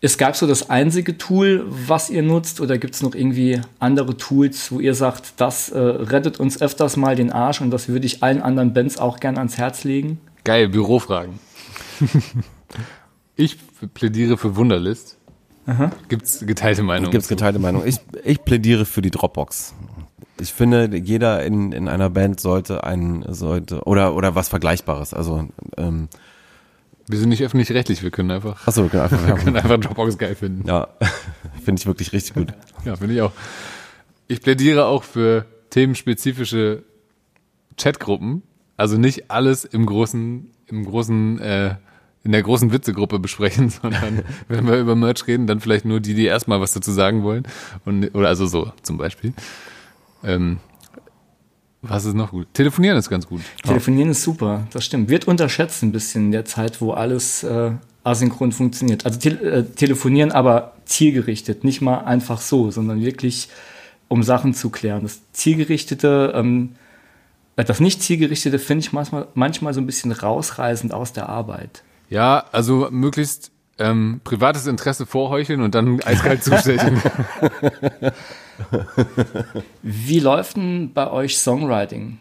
[0.00, 4.16] Ist Skype so das einzige Tool, was ihr nutzt, oder gibt es noch irgendwie andere
[4.16, 8.06] Tools, wo ihr sagt, das äh, rettet uns öfters mal den Arsch und das würde
[8.06, 10.18] ich allen anderen Bands auch gerne ans Herz legen?
[10.42, 11.38] Geil, Bürofragen.
[13.36, 13.58] ich
[13.94, 15.16] plädiere für Wunderlist.
[16.08, 17.10] Gibt es geteilte Meinung?
[17.10, 17.84] Gibt es geteilte Meinung.
[17.84, 19.74] Ich, ich plädiere für die Dropbox
[20.40, 25.14] ich finde, jeder in, in einer Band sollte ein, sollte, oder, oder was Vergleichbares.
[25.14, 26.08] Also, ähm,
[27.08, 28.66] wir sind nicht öffentlich-rechtlich, wir können einfach.
[28.68, 30.68] Achso, wir können einfach, wir können einfach Dropbox geil finden.
[30.68, 30.88] Ja,
[31.64, 32.52] finde ich wirklich richtig gut.
[32.84, 33.32] Ja, finde ich auch.
[34.28, 36.84] Ich plädiere auch für themenspezifische
[37.78, 38.42] Chatgruppen.
[38.76, 41.76] Also nicht alles im großen, im großen, äh,
[42.24, 46.14] in der großen Witzegruppe besprechen, sondern wenn wir über Merch reden, dann vielleicht nur die,
[46.14, 47.44] die erstmal was dazu sagen wollen.
[47.86, 49.32] Und, oder also so zum Beispiel.
[50.24, 50.58] Ähm,
[51.82, 52.48] was ist noch gut?
[52.54, 53.40] Telefonieren ist ganz gut.
[53.62, 55.08] Telefonieren ist super, das stimmt.
[55.08, 57.70] Wird unterschätzt ein bisschen in der Zeit, wo alles äh,
[58.02, 59.06] asynchron funktioniert.
[59.06, 63.48] Also te äh, telefonieren, aber zielgerichtet, nicht mal einfach so, sondern wirklich
[64.08, 65.02] um Sachen zu klären.
[65.02, 66.70] Das zielgerichtete, ähm,
[67.56, 71.84] äh, das nicht zielgerichtete finde ich manchmal, manchmal so ein bisschen rausreißend aus der Arbeit.
[72.10, 77.00] Ja, also möglichst ähm, privates Interesse vorheucheln und dann eiskalt zustechen.
[79.82, 82.18] Wie läuft denn bei euch Songwriting?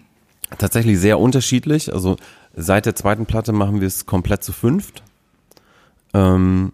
[0.58, 1.94] Tatsächlich sehr unterschiedlich.
[1.94, 2.18] Also
[2.56, 5.04] seit der zweiten Platte machen wir es komplett zu fünft.
[6.14, 6.72] Ähm,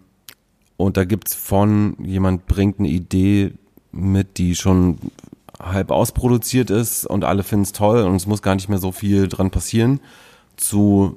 [0.76, 3.52] und da gibt es von, jemand bringt eine Idee
[3.92, 4.98] mit, die schon
[5.60, 8.92] halb ausproduziert ist und alle finden es toll und es muss gar nicht mehr so
[8.92, 10.00] viel dran passieren,
[10.56, 11.16] zu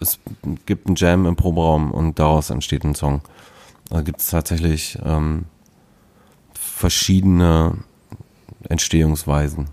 [0.00, 0.18] es
[0.66, 3.20] gibt einen Jam im Proberaum und daraus entsteht ein Song.
[3.90, 5.44] Da gibt es tatsächlich ähm,
[6.54, 7.78] verschiedene
[8.68, 9.68] Entstehungsweisen.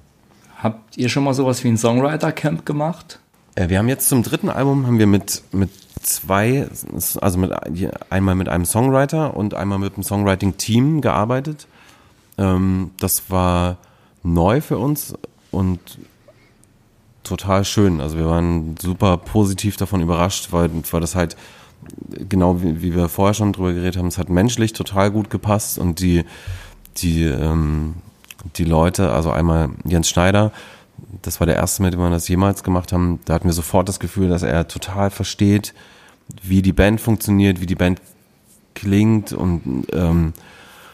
[0.57, 3.19] Habt ihr schon mal sowas wie ein Songwriter-Camp gemacht?
[3.55, 5.69] Äh, wir haben jetzt zum dritten Album haben wir mit, mit
[6.01, 6.67] zwei,
[7.21, 7.51] also mit,
[8.11, 11.67] einmal mit einem Songwriter und einmal mit einem Songwriting-Team gearbeitet.
[12.37, 13.77] Ähm, das war
[14.23, 15.13] neu für uns
[15.51, 15.99] und
[17.25, 18.01] total schön.
[18.01, 21.35] Also wir waren super positiv davon überrascht, weil, weil das halt
[22.29, 25.77] genau wie, wie wir vorher schon drüber geredet haben, es hat menschlich total gut gepasst
[25.77, 26.23] und die,
[26.97, 27.95] die, ähm,
[28.55, 30.51] die Leute, also einmal Jens Schneider,
[31.21, 33.89] das war der erste, mit dem wir das jemals gemacht haben, da hatten wir sofort
[33.89, 35.73] das Gefühl, dass er total versteht,
[36.41, 38.01] wie die Band funktioniert, wie die Band
[38.73, 40.33] klingt und ähm,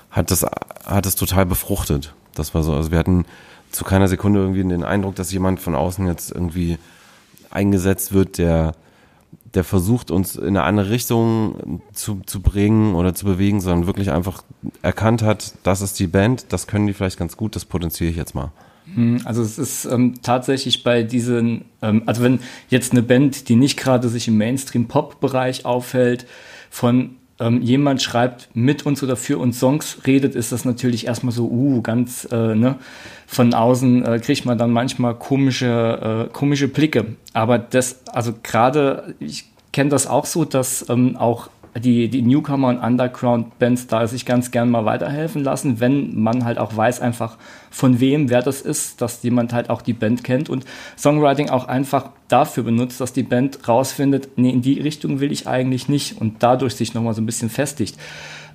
[0.10, 0.46] hat das
[0.86, 2.13] hat das total befruchtet.
[2.36, 3.26] Das war so, also wir hatten
[3.72, 6.78] zu keiner Sekunde irgendwie den Eindruck, dass jemand von außen jetzt irgendwie
[7.50, 8.74] eingesetzt wird, der
[9.54, 14.12] der versucht, uns in eine andere Richtung zu, zu bringen oder zu bewegen, sondern wirklich
[14.12, 14.44] einfach
[14.82, 18.16] erkannt hat, das ist die Band, das können die vielleicht ganz gut, das potenziere ich
[18.16, 18.52] jetzt mal.
[18.96, 23.56] Hm, also es ist ähm, tatsächlich bei diesen, ähm, also wenn jetzt eine Band, die
[23.56, 26.26] nicht gerade sich im Mainstream-Pop-Bereich aufhält,
[26.70, 31.34] von ähm, jemand schreibt mit uns oder für uns Songs redet, ist das natürlich erstmal
[31.34, 32.76] so, uh, ganz, äh, ne,
[33.32, 37.15] von außen äh, kriegt man dann manchmal komische, äh, komische Blicke.
[37.32, 42.67] Aber das, also gerade, ich kenne das auch so, dass ähm, auch die, die Newcomer
[42.67, 47.38] und Underground-Bands da sich ganz gern mal weiterhelfen lassen, wenn man halt auch weiß einfach
[47.70, 50.65] von wem, wer das ist, dass jemand halt auch die Band kennt und
[50.98, 55.48] Songwriting auch einfach dafür benutzt, dass die Band rausfindet, nee, in die Richtung will ich
[55.48, 57.98] eigentlich nicht und dadurch sich nochmal so ein bisschen festigt.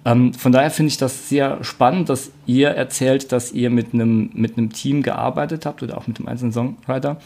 [0.07, 4.31] Ähm, von daher finde ich das sehr spannend, dass ihr erzählt, dass ihr mit einem
[4.35, 7.21] mit einem Team gearbeitet habt oder auch mit dem einzelnen Songwriter.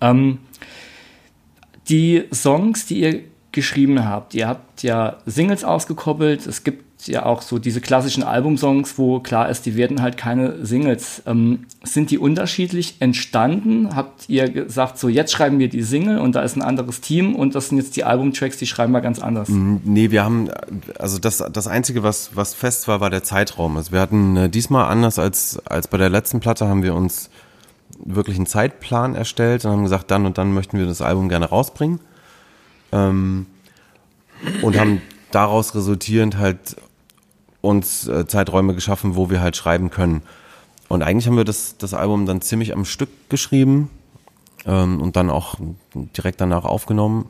[0.00, 0.38] Ähm,
[1.88, 3.20] die Songs, die ihr
[3.52, 4.34] geschrieben habt.
[4.34, 6.46] Ihr habt ja Singles ausgekoppelt.
[6.48, 10.64] Es gibt ja auch so diese klassischen Albumsongs, wo klar ist, die werden halt keine
[10.64, 11.22] Singles.
[11.26, 13.94] Ähm, sind die unterschiedlich entstanden?
[13.94, 17.34] Habt ihr gesagt, so jetzt schreiben wir die Single und da ist ein anderes Team
[17.34, 19.48] und das sind jetzt die Albumtracks, die schreiben wir ganz anders?
[19.48, 20.48] Mm, nee, wir haben,
[20.98, 23.76] also das, das Einzige, was, was fest war, war der Zeitraum.
[23.76, 27.30] Also wir hatten äh, diesmal anders als, als bei der letzten Platte, haben wir uns
[28.04, 31.46] wirklich einen Zeitplan erstellt und haben gesagt, dann und dann möchten wir das Album gerne
[31.46, 32.00] rausbringen.
[32.92, 33.46] Ähm,
[34.62, 36.76] und haben daraus resultierend halt
[37.66, 40.22] uns äh, Zeiträume geschaffen, wo wir halt schreiben können.
[40.88, 43.90] Und eigentlich haben wir das, das Album dann ziemlich am Stück geschrieben
[44.64, 45.56] ähm, und dann auch
[45.94, 47.28] direkt danach aufgenommen.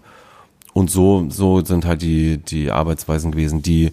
[0.72, 3.92] Und so, so sind halt die, die Arbeitsweisen gewesen, die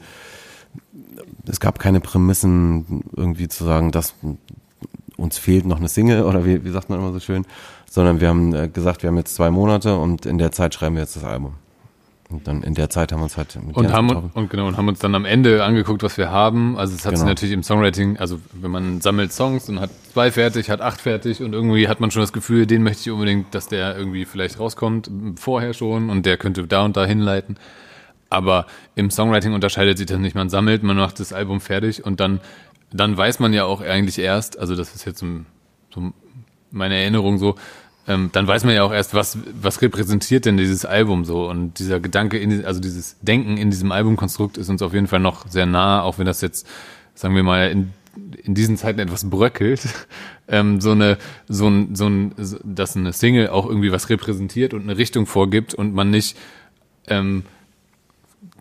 [1.46, 4.16] es gab keine Prämissen, irgendwie zu sagen, dass
[5.18, 7.46] uns fehlt noch eine Single oder wie, wie sagt man immer so schön,
[7.90, 10.96] sondern wir haben äh, gesagt, wir haben jetzt zwei Monate und in der Zeit schreiben
[10.96, 11.54] wir jetzt das Album.
[12.34, 14.78] Und dann in der Zeit haben wir uns halt mit und haben und genau und
[14.78, 16.78] haben uns dann am Ende angeguckt, was wir haben.
[16.78, 17.20] Also es hat genau.
[17.20, 21.00] sich natürlich im Songwriting, also wenn man sammelt Songs und hat zwei fertig, hat acht
[21.00, 24.26] fertig und irgendwie hat man schon das Gefühl, den möchte ich unbedingt, dass der irgendwie
[24.26, 27.58] vielleicht rauskommt vorher schon und der könnte da und da hinleiten.
[28.30, 28.66] Aber
[28.96, 30.36] im Songwriting unterscheidet sich das nicht.
[30.36, 32.40] Man sammelt, man macht das Album fertig und dann
[32.94, 35.28] dann weiß man ja auch eigentlich erst, also das ist jetzt so,
[35.94, 36.14] so
[36.72, 37.56] meine Erinnerung so,
[38.06, 41.50] ähm, dann weiß man ja auch erst, was, was repräsentiert denn dieses Album so.
[41.50, 45.22] Und dieser Gedanke, in, also dieses Denken in diesem Albumkonstrukt ist uns auf jeden Fall
[45.22, 46.68] noch sehr nah, auch wenn das jetzt,
[47.16, 47.94] sagen wir mal, in,
[48.44, 49.88] in diesen Zeiten etwas bröckelt.
[50.46, 52.36] Ähm, so eine, so ein, so ein,
[52.66, 56.38] dass eine Single auch irgendwie was repräsentiert und eine Richtung vorgibt und man nicht
[57.08, 57.44] ähm,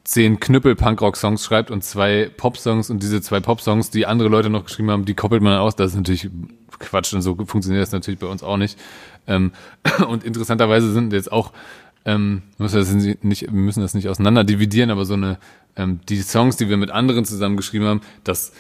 [0.05, 4.93] zehn Knüppel-Punkrock-Songs schreibt und zwei Pop-Songs und diese zwei Pop-Songs, die andere Leute noch geschrieben
[4.93, 5.75] haben, die koppelt man aus.
[5.75, 6.31] Das ist natürlich
[6.83, 8.79] Quatsch und so funktioniert das natürlich bei uns auch nicht.
[9.27, 9.53] Ähm,
[10.09, 11.53] und interessanterweise sind jetzt auch,
[12.05, 15.39] ähm, müssen nicht, wir müssen das nicht auseinander dividieren, aber so eine,
[15.77, 18.53] ähm, die Songs, die wir mit anderen zusammengeschrieben haben, das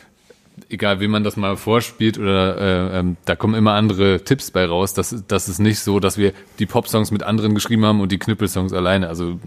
[0.68, 4.64] egal wie man das mal vorspielt oder äh, ähm, da kommen immer andere Tipps bei
[4.64, 4.94] raus.
[4.94, 8.18] Das, das ist nicht so, dass wir die Pop-Songs mit anderen geschrieben haben und die
[8.18, 9.08] Knüppelsongs alleine.
[9.08, 9.38] Also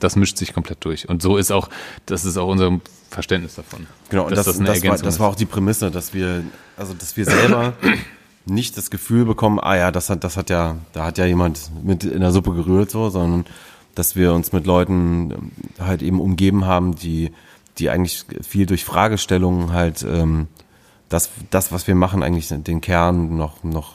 [0.00, 1.08] das mischt sich komplett durch.
[1.08, 1.68] Und so ist auch,
[2.06, 3.86] das ist auch unser Verständnis davon.
[4.10, 6.44] Genau, und das, das, das, war, das war auch die Prämisse, dass wir,
[6.76, 7.74] also dass wir selber
[8.44, 11.70] nicht das Gefühl bekommen, ah ja, das hat, das hat ja, da hat ja jemand
[11.82, 13.46] mit in der Suppe gerührt, so, sondern
[13.94, 17.32] dass wir uns mit Leuten ähm, halt eben umgeben haben, die,
[17.78, 20.46] die eigentlich viel durch Fragestellungen halt ähm,
[21.08, 23.94] das, das, was wir machen, eigentlich den Kern noch, noch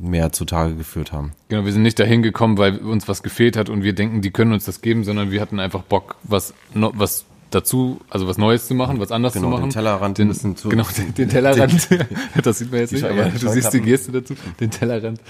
[0.00, 1.32] mehr zutage geführt haben.
[1.48, 4.30] Genau, wir sind nicht dahin gekommen, weil uns was gefehlt hat und wir denken, die
[4.30, 8.66] können uns das geben, sondern wir hatten einfach Bock, was, was dazu, also was Neues
[8.66, 9.64] zu machen, was anderes genau, zu machen.
[9.64, 10.68] Den Tellerrand den, ein zu.
[10.68, 11.88] Genau, den, den Tellerrand.
[12.42, 15.20] das sieht man jetzt nicht, aber du siehst die Geste dazu, den Tellerrand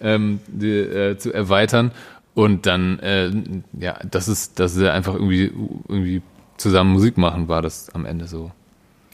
[0.00, 1.92] ähm, die, äh, zu erweitern.
[2.34, 3.30] Und dann, äh,
[3.78, 5.52] ja, das ist, das ist einfach irgendwie,
[5.88, 6.22] irgendwie
[6.56, 8.52] zusammen Musik machen, war das am Ende so.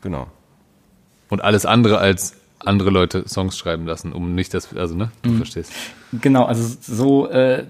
[0.03, 0.29] Genau.
[1.29, 5.31] Und alles andere als andere Leute Songs schreiben lassen, um nicht das, also ne, du
[5.31, 5.37] mhm.
[5.39, 5.73] verstehst.
[6.13, 7.65] Genau, also so äh,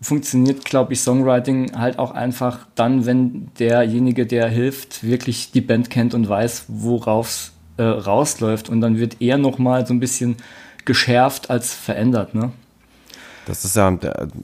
[0.00, 5.90] funktioniert, glaube ich, Songwriting halt auch einfach dann, wenn derjenige, der hilft, wirklich die Band
[5.90, 8.68] kennt und weiß, worauf es äh, rausläuft.
[8.68, 10.36] Und dann wird eher nochmal so ein bisschen
[10.84, 12.52] geschärft als verändert, ne?
[13.46, 13.94] Das ist ja,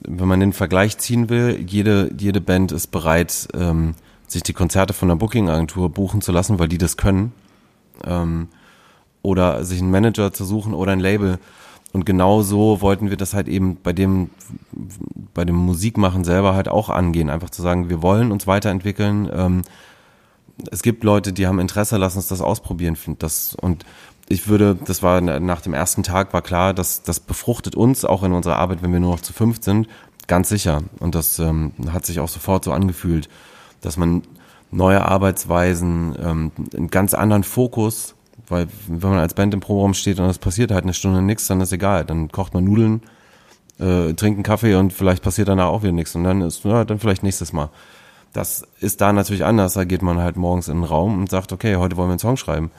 [0.03, 3.95] wenn man den Vergleich ziehen will, jede, jede Band ist bereit, ähm,
[4.27, 7.33] sich die Konzerte von der Booking-Agentur buchen zu lassen, weil die das können.
[8.05, 8.49] Ähm,
[9.23, 11.39] oder sich einen Manager zu suchen oder ein Label.
[11.93, 14.31] Und genau so wollten wir das halt eben bei dem,
[15.35, 17.31] bei dem Musikmachen selber halt auch angehen.
[17.31, 19.29] Einfach zu sagen, wir wollen uns weiterentwickeln.
[19.33, 19.63] Ähm,
[20.71, 22.97] es gibt Leute, die haben Interesse, lass uns das ausprobieren.
[23.19, 23.85] Das, und
[24.29, 28.23] ich würde, das war nach dem ersten Tag war klar, dass das befruchtet uns auch
[28.23, 29.89] in unserer Arbeit, wenn wir nur noch zu fünf sind,
[30.29, 30.83] ganz sicher.
[31.01, 33.29] Und das ähm, hat sich auch sofort so angefühlt,
[33.81, 34.23] dass man
[34.71, 38.15] neue Arbeitsweisen, ähm, einen ganz anderen Fokus,
[38.51, 41.47] weil wenn man als Band im Proberaum steht und es passiert halt eine Stunde nichts,
[41.47, 42.05] dann ist egal.
[42.05, 43.03] Dann kocht man Nudeln,
[43.79, 46.15] äh, trinkt einen Kaffee und vielleicht passiert danach auch wieder nichts.
[46.15, 47.71] Und dann ist, ja, dann vielleicht nächstes Mal.
[48.33, 49.75] Das ist da natürlich anders.
[49.75, 52.19] Da geht man halt morgens in den Raum und sagt, okay, heute wollen wir einen
[52.19, 52.71] Song schreiben.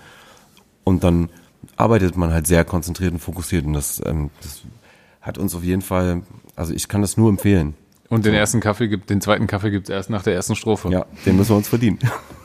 [0.84, 1.30] Und dann
[1.76, 3.66] arbeitet man halt sehr konzentriert und fokussiert.
[3.66, 4.62] Und das, ähm, das
[5.22, 6.22] hat uns auf jeden Fall,
[6.56, 7.76] also ich kann das nur empfehlen.
[8.12, 10.90] Und den ersten Kaffee gibt, den zweiten Kaffee gibt es erst nach der ersten Strophe.
[10.90, 11.98] Ja, den müssen wir uns verdienen.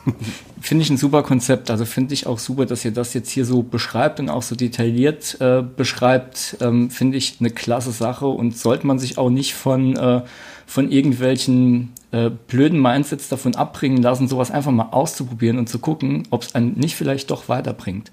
[0.61, 1.69] Finde ich ein super Konzept.
[1.69, 4.55] Also finde ich auch super, dass ihr das jetzt hier so beschreibt und auch so
[4.55, 6.55] detailliert äh, beschreibt.
[6.61, 10.21] Ähm, finde ich eine klasse Sache und sollte man sich auch nicht von, äh,
[10.65, 16.23] von irgendwelchen äh, blöden Mindsets davon abbringen lassen, sowas einfach mal auszuprobieren und zu gucken,
[16.29, 18.11] ob es einen nicht vielleicht doch weiterbringt.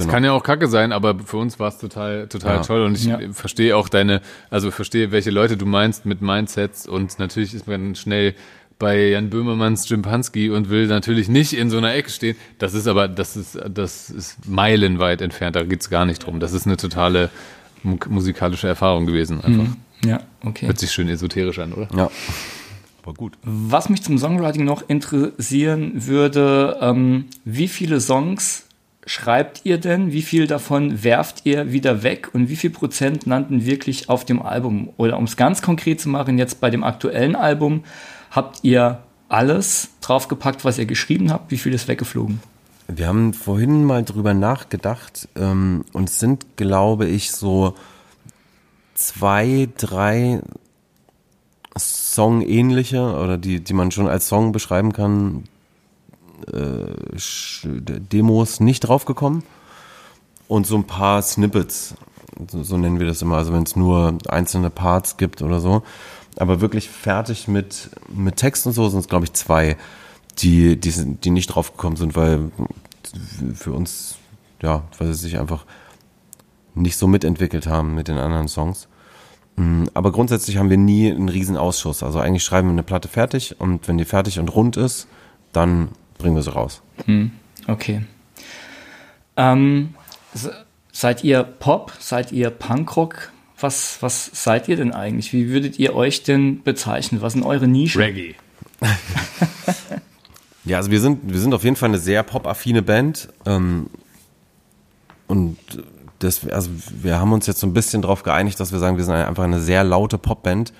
[0.00, 0.14] Das genau.
[0.14, 2.62] kann ja auch kacke sein, aber für uns war es total, total ja.
[2.62, 3.18] toll und ich ja.
[3.32, 7.94] verstehe auch deine, also verstehe, welche Leute du meinst mit Mindsets und natürlich ist man
[7.94, 8.34] schnell
[8.78, 12.34] bei Jan Böhmermanns Jimpanski und will natürlich nicht in so einer Ecke stehen.
[12.58, 16.40] Das ist aber, das ist, das ist meilenweit entfernt, da geht's gar nicht drum.
[16.40, 17.28] Das ist eine totale
[17.82, 19.64] musikalische Erfahrung gewesen einfach.
[19.64, 19.76] Mhm.
[20.02, 20.66] Ja, okay.
[20.66, 21.88] Hört sich schön esoterisch an, oder?
[21.94, 22.10] Ja.
[23.02, 23.36] Aber gut.
[23.42, 28.64] Was mich zum Songwriting noch interessieren würde, ähm, wie viele Songs
[29.10, 30.12] schreibt ihr denn?
[30.12, 34.40] Wie viel davon werft ihr wieder weg und wie viel Prozent landen wirklich auf dem
[34.40, 34.90] Album?
[34.98, 37.82] Oder um es ganz konkret zu machen, jetzt bei dem aktuellen Album,
[38.30, 41.50] habt ihr alles draufgepackt, was ihr geschrieben habt?
[41.50, 42.40] Wie viel ist weggeflogen?
[42.86, 47.74] Wir haben vorhin mal drüber nachgedacht ähm, und sind, glaube ich, so
[48.94, 50.40] zwei, drei
[51.76, 55.44] Song-ähnliche oder die, die man schon als Song beschreiben kann,
[57.64, 59.42] Demos nicht draufgekommen
[60.48, 61.94] und so ein paar Snippets,
[62.50, 65.82] so, so nennen wir das immer, also wenn es nur einzelne Parts gibt oder so.
[66.36, 69.76] Aber wirklich fertig mit, mit Text und so sind es, glaube ich, zwei,
[70.38, 72.50] die, die, sind, die nicht draufgekommen sind, weil
[73.54, 74.16] für uns,
[74.62, 75.64] ja, weil sie sich einfach
[76.74, 78.88] nicht so mitentwickelt haben mit den anderen Songs.
[79.56, 82.02] Mm, aber grundsätzlich haben wir nie einen riesen Ausschuss.
[82.02, 85.08] Also eigentlich schreiben wir eine Platte fertig und wenn die fertig und rund ist,
[85.52, 85.88] dann
[86.20, 86.82] bringen wir sie raus.
[87.06, 87.32] Hm,
[87.66, 88.02] okay.
[89.36, 89.94] Ähm,
[90.92, 91.92] seid ihr Pop?
[91.98, 93.32] Seid ihr Punkrock?
[93.58, 95.32] Was, was seid ihr denn eigentlich?
[95.32, 97.20] Wie würdet ihr euch denn bezeichnen?
[97.20, 98.00] Was sind eure Nischen?
[98.00, 98.34] Reggae.
[100.64, 103.28] ja, also wir sind, wir sind auf jeden Fall eine sehr pop-affine Band.
[103.44, 103.90] Ähm,
[105.26, 105.58] und
[106.18, 106.70] das, also
[107.02, 109.44] wir haben uns jetzt so ein bisschen darauf geeinigt, dass wir sagen, wir sind einfach
[109.44, 110.72] eine sehr laute Popband.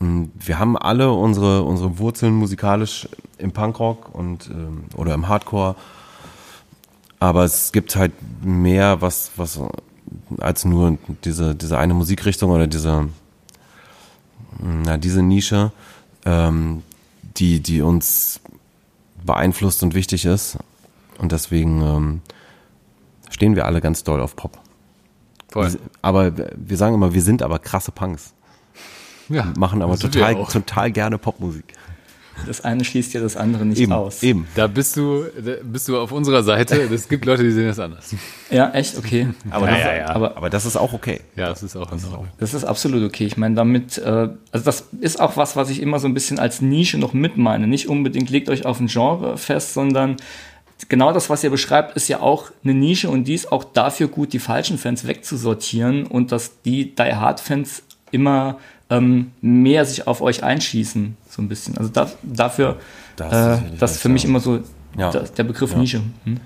[0.00, 3.08] Wir haben alle unsere, unsere Wurzeln musikalisch
[3.38, 5.74] im Punkrock und ähm, oder im Hardcore.
[7.18, 9.60] Aber es gibt halt mehr, was, was
[10.38, 13.08] als nur diese, diese eine Musikrichtung oder diese,
[14.60, 15.72] na, diese Nische,
[16.24, 16.82] ähm,
[17.36, 18.40] die, die uns
[19.24, 20.58] beeinflusst und wichtig ist.
[21.18, 22.20] Und deswegen ähm,
[23.30, 24.58] stehen wir alle ganz doll auf Pop.
[25.50, 25.76] Voll.
[26.02, 28.32] Aber wir sagen immer, wir sind aber krasse Punks.
[29.28, 31.74] Ja, machen aber total, total gerne Popmusik.
[32.46, 34.22] Das eine schließt ja das andere nicht eben, aus.
[34.22, 34.46] Eben.
[34.54, 36.76] Da bist du, da bist du auf unserer Seite.
[36.92, 38.14] Es gibt Leute, die sehen das anders.
[38.50, 38.96] Ja, echt?
[38.96, 39.28] Okay.
[39.50, 40.08] Aber, ja, das, ja, ja.
[40.08, 41.20] Aber, aber das ist auch okay.
[41.36, 42.06] Ja, das ist auch das,
[42.38, 43.26] das ist absolut okay.
[43.26, 46.38] Ich meine, damit, äh, also das ist auch was, was ich immer so ein bisschen
[46.38, 47.66] als Nische noch mit meine.
[47.66, 50.16] Nicht unbedingt legt euch auf ein Genre fest, sondern
[50.88, 54.08] genau das, was ihr beschreibt, ist ja auch eine Nische und die ist auch dafür
[54.08, 58.58] gut, die falschen Fans wegzusortieren und dass die Die Hard Fans immer
[58.90, 61.76] ähm, mehr sich auf euch einschießen, so ein bisschen.
[61.76, 62.78] Also da, dafür,
[63.16, 64.60] das, äh, das ist für mich immer so
[64.96, 65.10] ja.
[65.10, 65.78] das, der Begriff ja.
[65.78, 66.00] Nische.
[66.24, 66.40] Hm?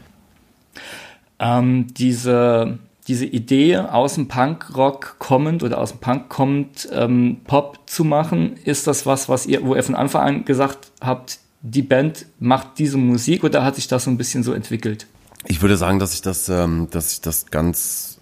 [1.38, 2.78] Ähm, diese,
[3.08, 8.56] diese Idee, aus dem Punkrock kommend oder aus dem Punk kommend ähm, Pop zu machen,
[8.64, 12.78] ist das was, was ihr, wo ihr von Anfang an gesagt habt, die Band macht
[12.78, 15.06] diese Musik oder hat sich das so ein bisschen so entwickelt?
[15.46, 18.18] Ich würde sagen, dass sich das, ähm, dass sich das ganz,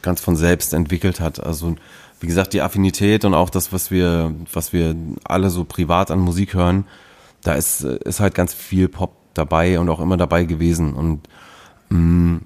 [0.00, 1.44] ganz von selbst entwickelt hat.
[1.44, 1.76] Also
[2.22, 6.20] wie gesagt, die Affinität und auch das, was wir, was wir alle so privat an
[6.20, 6.86] Musik hören,
[7.42, 10.94] da ist, ist halt ganz viel Pop dabei und auch immer dabei gewesen.
[10.94, 11.28] Und
[11.88, 12.40] mh, mm,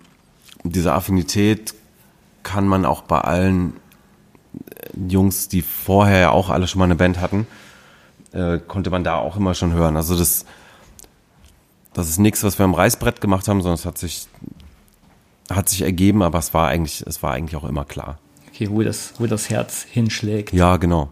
[0.65, 1.75] diese Affinität
[2.43, 3.75] kann man auch bei allen
[4.95, 7.47] Jungs, die vorher ja auch alle schon mal eine Band hatten,
[8.33, 9.99] äh, konnte man da auch immer schon hören.
[9.99, 10.47] Also das,
[11.93, 14.27] das ist nichts, was wir am Reißbrett gemacht haben, sondern es hat sich,
[15.51, 18.19] hat sich ergeben, aber es war eigentlich, es war eigentlich auch immer klar
[18.57, 20.53] okay, wo das, wo das Herz hinschlägt.
[20.53, 21.11] Ja, genau.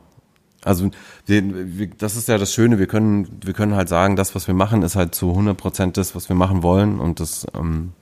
[0.64, 0.90] Also
[1.26, 4.46] wir, wir, das ist ja das Schöne, wir können, wir können halt sagen, das, was
[4.46, 7.92] wir machen, ist halt zu 100 Prozent das, was wir machen wollen und das, ähm,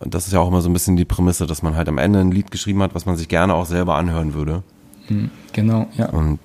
[0.00, 2.20] das ist ja auch immer so ein bisschen die Prämisse, dass man halt am Ende
[2.20, 4.62] ein Lied geschrieben hat, was man sich gerne auch selber anhören würde.
[5.52, 6.10] Genau, ja.
[6.10, 6.38] Und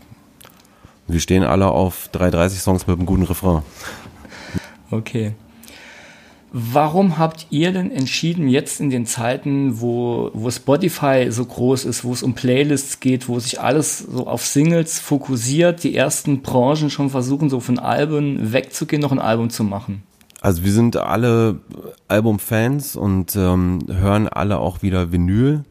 [1.08, 3.64] wir stehen alle auf 330 Songs mit einem guten Refrain.
[4.92, 5.34] Okay.
[6.52, 12.06] Warum habt ihr denn entschieden, jetzt in den Zeiten, wo, wo Spotify so groß ist,
[12.06, 16.90] wo es um Playlists geht, wo sich alles so auf Singles fokussiert, die ersten Branchen
[16.90, 20.04] schon versuchen, so von Alben wegzugehen, noch ein Album zu machen?
[20.40, 21.60] Also wir sind alle
[22.08, 25.66] Albumfans und ähm, hören alle auch wieder Vinyl.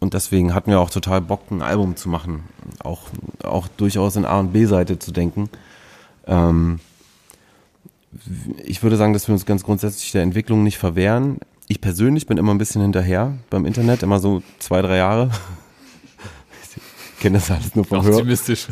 [0.00, 2.44] Und deswegen hatten wir auch total Bock, ein Album zu machen.
[2.84, 3.00] Auch,
[3.42, 5.48] auch durchaus in A- und B-Seite zu denken.
[6.26, 6.78] Ähm,
[8.64, 11.38] ich würde sagen, dass wir uns ganz grundsätzlich der Entwicklung nicht verwehren.
[11.68, 15.30] Ich persönlich bin immer ein bisschen hinterher beim Internet, immer so zwei, drei Jahre.
[17.14, 18.68] Ich kenne das alles nur vom, Hör, Optimistisch.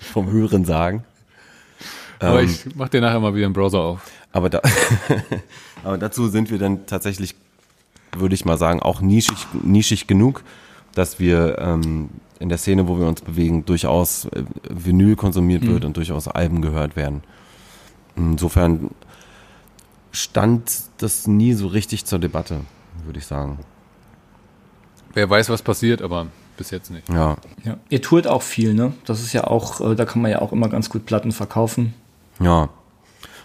[0.00, 1.04] vom Hören sagen.
[2.18, 4.10] Aber Ähm, ich mach dir nachher mal wieder einen Browser auf.
[4.32, 4.60] Aber, da,
[5.84, 7.34] aber dazu sind wir dann tatsächlich,
[8.16, 10.42] würde ich mal sagen, auch nischig, nischig genug,
[10.94, 15.84] dass wir ähm, in der Szene, wo wir uns bewegen, durchaus äh, Vinyl konsumiert wird
[15.84, 17.22] und durchaus Alben gehört werden.
[18.16, 18.90] Insofern
[20.12, 22.60] stand das nie so richtig zur Debatte,
[23.04, 23.58] würde ich sagen.
[25.12, 27.08] Wer weiß, was passiert, aber bis jetzt nicht.
[27.08, 27.76] Ja, Ja.
[27.88, 28.92] Ihr tourt auch viel, ne?
[29.04, 31.94] Das ist ja auch, äh, da kann man ja auch immer ganz gut Platten verkaufen.
[32.40, 32.68] ja,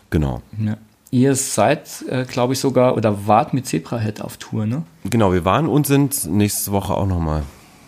[0.10, 0.42] genau.
[0.58, 0.78] Ja.
[1.12, 4.84] Ihr seid, äh, glaube ich, sogar oder wart mit Zebrahead auf Tour, ne?
[5.06, 7.44] Genau, wir waren und sind nächste Woche auch nochmal.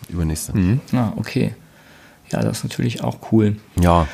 [0.08, 0.52] Übernächste.
[0.92, 1.54] Ah, okay.
[2.30, 3.56] Ja, das ist natürlich auch cool.
[3.78, 4.08] Ja,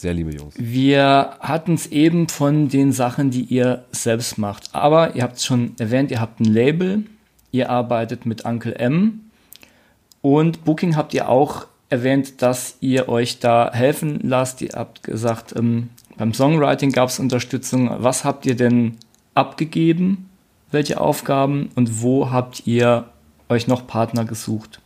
[0.00, 0.54] sehr liebe Jungs.
[0.56, 4.74] Wir hatten es eben von den Sachen, die ihr selbst macht.
[4.74, 7.04] Aber ihr habt es schon erwähnt, ihr habt ein Label,
[7.52, 9.30] ihr arbeitet mit Uncle M
[10.22, 14.62] und Booking habt ihr auch erwähnt, dass ihr euch da helfen lasst.
[14.62, 17.90] Ihr habt gesagt, ähm, beim Songwriting gab es Unterstützung.
[17.98, 18.96] Was habt ihr denn
[19.34, 20.28] abgegeben?
[20.70, 23.06] Welche Aufgaben und wo habt ihr
[23.48, 24.79] euch noch Partner gesucht?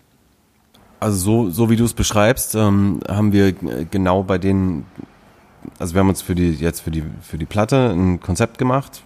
[1.04, 4.84] Also so, so wie du es beschreibst, ähm, haben wir äh, genau bei den,
[5.78, 9.02] also wir haben uns für die jetzt für die für die Platte ein Konzept gemacht,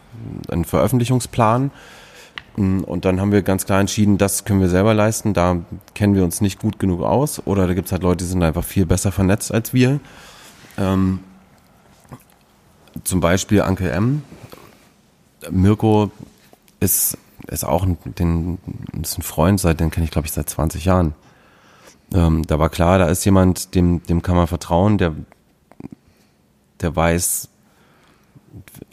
[0.49, 1.71] einen Veröffentlichungsplan
[2.59, 5.59] Mm, und dann haben wir ganz klar entschieden, das können wir selber leisten, da
[5.95, 8.43] kennen wir uns nicht gut genug aus oder da gibt es halt Leute, die sind
[8.43, 10.01] einfach viel besser vernetzt als wir.
[10.77, 11.21] Ähm,
[13.05, 14.23] zum Beispiel Anke M.
[15.51, 16.11] Mirko
[16.81, 18.59] ist, ist auch ein, den,
[19.01, 21.15] ist ein Freund, seit den kenne ich glaube ich seit 20 Jahren.
[22.15, 25.15] Ähm, da war klar, da ist jemand, dem, dem kann man vertrauen, der,
[26.81, 27.49] der weiß,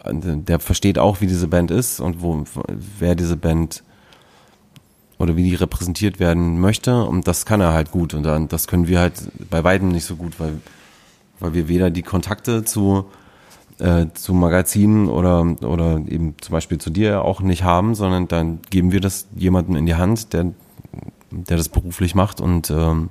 [0.05, 2.43] der versteht auch, wie diese Band ist und wo,
[2.99, 3.83] wer diese Band
[5.17, 7.03] oder wie die repräsentiert werden möchte.
[7.03, 8.13] Und das kann er halt gut.
[8.13, 9.13] Und dann, das können wir halt
[9.49, 10.59] bei weitem nicht so gut, weil,
[11.39, 13.05] weil wir weder die Kontakte zu,
[13.79, 18.59] äh, zu Magazinen oder, oder eben zum Beispiel zu dir auch nicht haben, sondern dann
[18.69, 20.51] geben wir das jemandem in die Hand, der,
[21.31, 23.09] der das beruflich macht und ähm,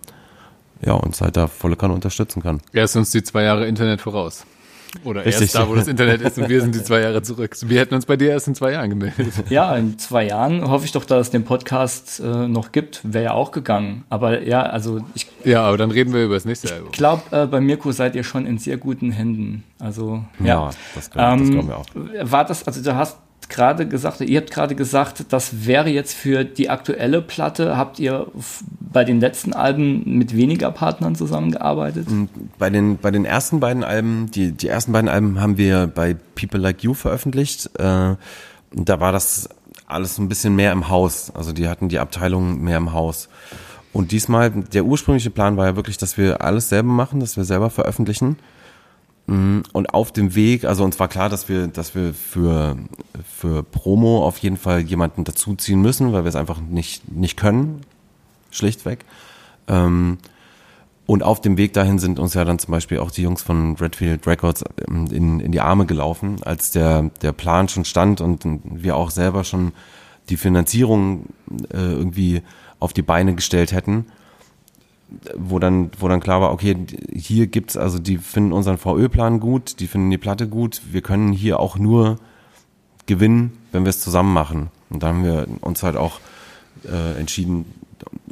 [0.84, 2.60] ja, uns halt da volle Kanne unterstützen kann.
[2.72, 4.44] Er ist uns die zwei Jahre Internet voraus.
[5.02, 5.46] Oder er Richtig.
[5.46, 7.56] ist da, wo das Internet ist und wir sind die zwei Jahre zurück.
[7.62, 9.32] Wir hätten uns bei dir erst in zwei Jahren gemeldet.
[9.50, 13.00] Ja, in zwei Jahren hoffe ich doch, dass es den Podcast äh, noch gibt.
[13.02, 14.04] Wäre ja auch gegangen.
[14.08, 16.92] Aber ja, also ich Ja, aber dann reden wir über das nächste Album.
[16.92, 19.64] glaube, äh, bei Mirko seid ihr schon in sehr guten Händen.
[19.80, 22.30] Also ja, Ja, das glauben- das Ähm, glauben wir auch.
[22.30, 23.16] War das, also du hast
[23.48, 27.76] gerade gesagt, ihr habt gerade gesagt, das wäre jetzt für die aktuelle Platte.
[27.76, 28.26] Habt ihr
[28.80, 32.06] bei den letzten Alben mit weniger Partnern zusammengearbeitet?
[32.58, 36.16] Bei den, bei den ersten beiden Alben, die, die ersten beiden Alben haben wir bei
[36.34, 37.70] People Like You veröffentlicht.
[37.78, 38.16] Äh,
[38.72, 39.48] da war das
[39.86, 41.30] alles ein bisschen mehr im Haus.
[41.34, 43.28] Also die hatten die Abteilung mehr im Haus.
[43.92, 47.44] Und diesmal, der ursprüngliche Plan war ja wirklich, dass wir alles selber machen, dass wir
[47.44, 48.36] selber veröffentlichen.
[49.26, 52.76] Mm, Und auf dem Weg, also uns war klar, dass wir, dass wir für,
[53.26, 57.80] für Promo auf jeden Fall jemanden dazuziehen müssen, weil wir es einfach nicht, nicht können.
[58.50, 59.04] Schlichtweg.
[59.66, 60.18] Ähm,
[61.06, 63.76] und auf dem Weg dahin sind uns ja dann zum Beispiel auch die Jungs von
[63.76, 68.44] Redfield Records ähm, in, in die Arme gelaufen, als der, der Plan schon stand und
[68.64, 69.72] wir auch selber schon
[70.30, 71.26] die Finanzierung
[71.70, 72.42] äh, irgendwie
[72.80, 74.06] auf die Beine gestellt hätten,
[75.36, 76.76] wo dann, wo dann klar war, okay,
[77.12, 81.32] hier gibt's also, die finden unseren VÖ-Plan gut, die finden die Platte gut, wir können
[81.32, 82.18] hier auch nur
[83.06, 84.70] gewinnen, wenn wir es zusammen machen.
[84.90, 86.20] Und da haben wir uns halt auch
[86.84, 87.64] äh, entschieden,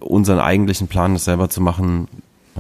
[0.01, 2.09] unseren eigentlichen Plan, das selber zu machen,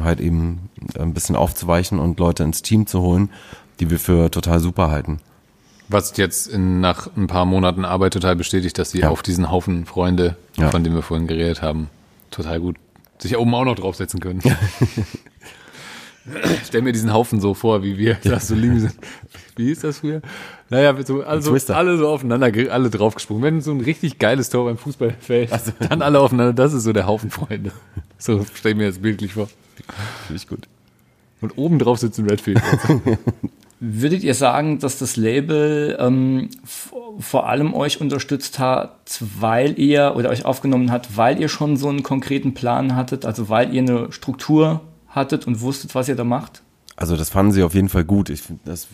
[0.00, 3.30] halt eben ein bisschen aufzuweichen und Leute ins Team zu holen,
[3.80, 5.18] die wir für total super halten.
[5.88, 9.10] Was jetzt in, nach ein paar Monaten Arbeit total bestätigt, dass sie Ja.
[9.10, 10.70] auf diesen Haufen Freunde, Ja.
[10.70, 11.88] von denen wir vorhin geredet haben,
[12.30, 12.76] total gut
[13.22, 14.40] sich oben auch noch draufsetzen können.
[16.44, 18.94] Ich stell mir diesen Haufen so vor, wie wir das so liegen sind.
[19.56, 20.22] Wie hieß das früher?
[20.70, 23.42] Naja, so, also, alle so aufeinander, alle draufgesprungen.
[23.42, 25.50] Wenn so ein richtig geiles Tor beim Fußball fällt,
[25.80, 27.72] dann alle aufeinander, das ist so der Haufen Freunde.
[28.18, 29.48] So stell ich mir das bildlich vor.
[30.26, 30.68] Finde ich gut.
[31.40, 32.62] Und oben drauf sitzt ein Redfield.
[33.84, 36.50] Würdet ihr sagen, dass das Label ähm,
[37.18, 41.88] vor allem euch unterstützt hat, weil ihr oder euch aufgenommen hat, weil ihr schon so
[41.88, 46.22] einen konkreten Plan hattet, also weil ihr eine Struktur hattet und wusstet, was ihr da
[46.22, 46.62] macht?
[46.94, 48.30] Also das fanden sie auf jeden Fall gut.
[48.30, 48.86] Ich finde das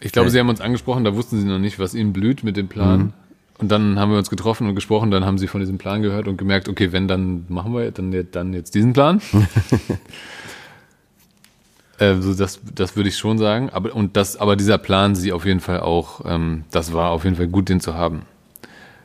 [0.00, 0.32] Ich glaube, Okay.
[0.32, 3.12] sie haben uns angesprochen, da wussten sie noch nicht, was ihnen blüht mit dem Plan.
[3.58, 6.28] Und dann haben wir uns getroffen und gesprochen, dann haben sie von diesem Plan gehört
[6.28, 9.20] und gemerkt, okay, wenn, dann machen wir dann, dann jetzt diesen Plan.
[12.00, 13.68] Also das, das würde ich schon sagen.
[13.70, 17.24] Aber, und das, aber dieser Plan, sie auf jeden Fall auch, ähm, das war auf
[17.24, 18.22] jeden Fall gut, den zu haben.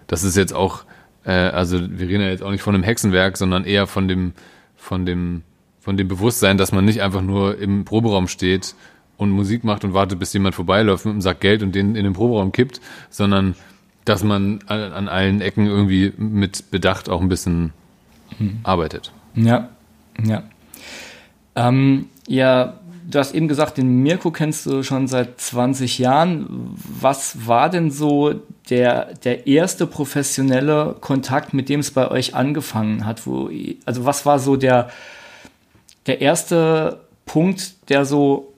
[0.08, 0.86] Das ist jetzt auch,
[1.26, 4.34] äh, also wir reden ja jetzt auch nicht von einem Hexenwerk, sondern eher von dem,
[4.78, 5.44] von dem,
[5.82, 8.76] von dem Bewusstsein, dass man nicht einfach nur im Proberaum steht
[9.18, 12.06] und Musik macht und wartet, bis jemand vorbeiläuft mit einem Sack Geld und den in
[12.06, 12.80] den Proberaum kippt,
[13.10, 13.56] sondern
[14.06, 17.74] dass man an, an allen Ecken irgendwie mit Bedacht auch ein bisschen
[18.64, 19.12] arbeitet.
[19.36, 19.70] Ja,
[20.24, 20.44] ja.
[21.56, 22.80] Ähm, ja,
[23.10, 26.76] du hast eben gesagt, den Mirko kennst du schon seit 20 Jahren.
[27.00, 28.36] Was war denn so
[28.70, 33.26] der, der erste professionelle Kontakt, mit dem es bei euch angefangen hat?
[33.26, 33.50] Wo,
[33.86, 34.90] also was war so der,
[36.08, 38.54] der erste Punkt, der so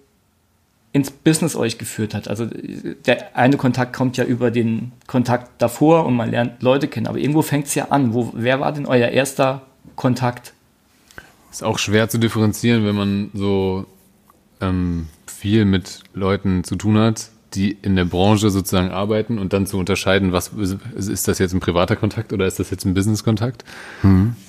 [0.93, 2.27] ins Business euch geführt hat?
[2.27, 2.47] Also
[3.05, 7.19] der eine Kontakt kommt ja über den Kontakt davor und man lernt Leute kennen, aber
[7.19, 8.13] irgendwo fängt es ja an.
[8.13, 9.61] Wo, wer war denn euer erster
[9.95, 10.53] Kontakt?
[11.51, 13.85] Ist auch schwer zu differenzieren, wenn man so
[14.61, 19.65] ähm, viel mit Leuten zu tun hat, die in der Branche sozusagen arbeiten und dann
[19.65, 20.49] zu unterscheiden, was
[20.95, 23.63] ist das jetzt ein privater Kontakt oder ist das jetzt ein Business-Kontakt?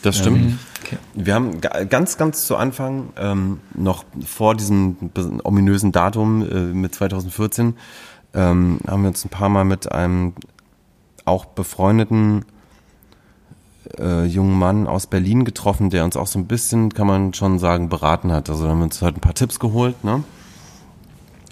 [0.03, 0.59] Das stimmt.
[0.85, 0.97] Okay.
[1.15, 4.97] Wir haben ga- ganz, ganz zu Anfang, ähm, noch vor diesem
[5.45, 7.75] ominösen Datum äh, mit 2014,
[8.35, 10.35] ähm, haben wir uns ein paar Mal mit einem
[11.25, 12.45] auch befreundeten
[13.99, 17.59] äh, jungen Mann aus Berlin getroffen, der uns auch so ein bisschen, kann man schon
[17.59, 18.51] sagen, beraten hat.
[18.51, 20.03] Also da haben wir uns halt ein paar Tipps geholt.
[20.05, 20.25] Ne?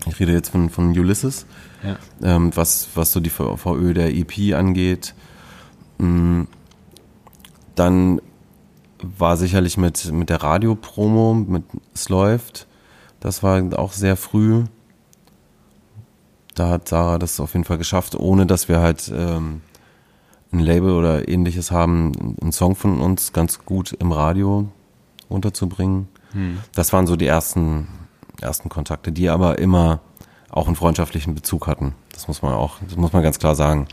[0.06, 1.46] Ich rede jetzt von, von Ulysses,
[1.82, 1.96] Ja.
[2.22, 5.14] ähm, was, was so die VÖ der EP angeht.
[5.98, 6.42] Mm,
[7.74, 8.20] Dann
[9.02, 11.64] war sicherlich mit, mit der Radiopromo, mit
[11.94, 12.66] Es läuft.
[13.20, 14.64] Das war auch sehr früh.
[16.54, 19.60] Da hat Sarah das auf jeden Fall geschafft, ohne dass wir halt ähm,
[20.52, 24.68] ein Label oder ähnliches haben, einen Song von uns ganz gut im Radio
[25.28, 26.08] unterzubringen.
[26.74, 27.88] Das waren so die ersten,
[28.40, 30.00] ersten Kontakte, die aber immer
[30.50, 31.94] auch einen freundschaftlichen Bezug hatten.
[32.12, 33.88] Das muss man auch, das muss man ganz klar sagen.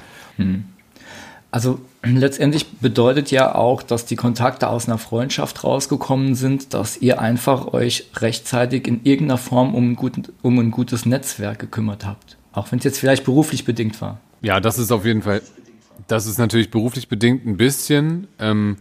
[1.52, 7.20] Also letztendlich bedeutet ja auch, dass die Kontakte aus einer Freundschaft rausgekommen sind, dass ihr
[7.20, 12.38] einfach euch rechtzeitig in irgendeiner Form um ein, guten, um ein gutes Netzwerk gekümmert habt.
[12.52, 14.20] Auch wenn es jetzt vielleicht beruflich bedingt war.
[14.42, 15.42] Ja, das ist auf jeden Fall,
[16.08, 18.28] das ist natürlich beruflich bedingt ein bisschen.
[18.40, 18.78] Ähm,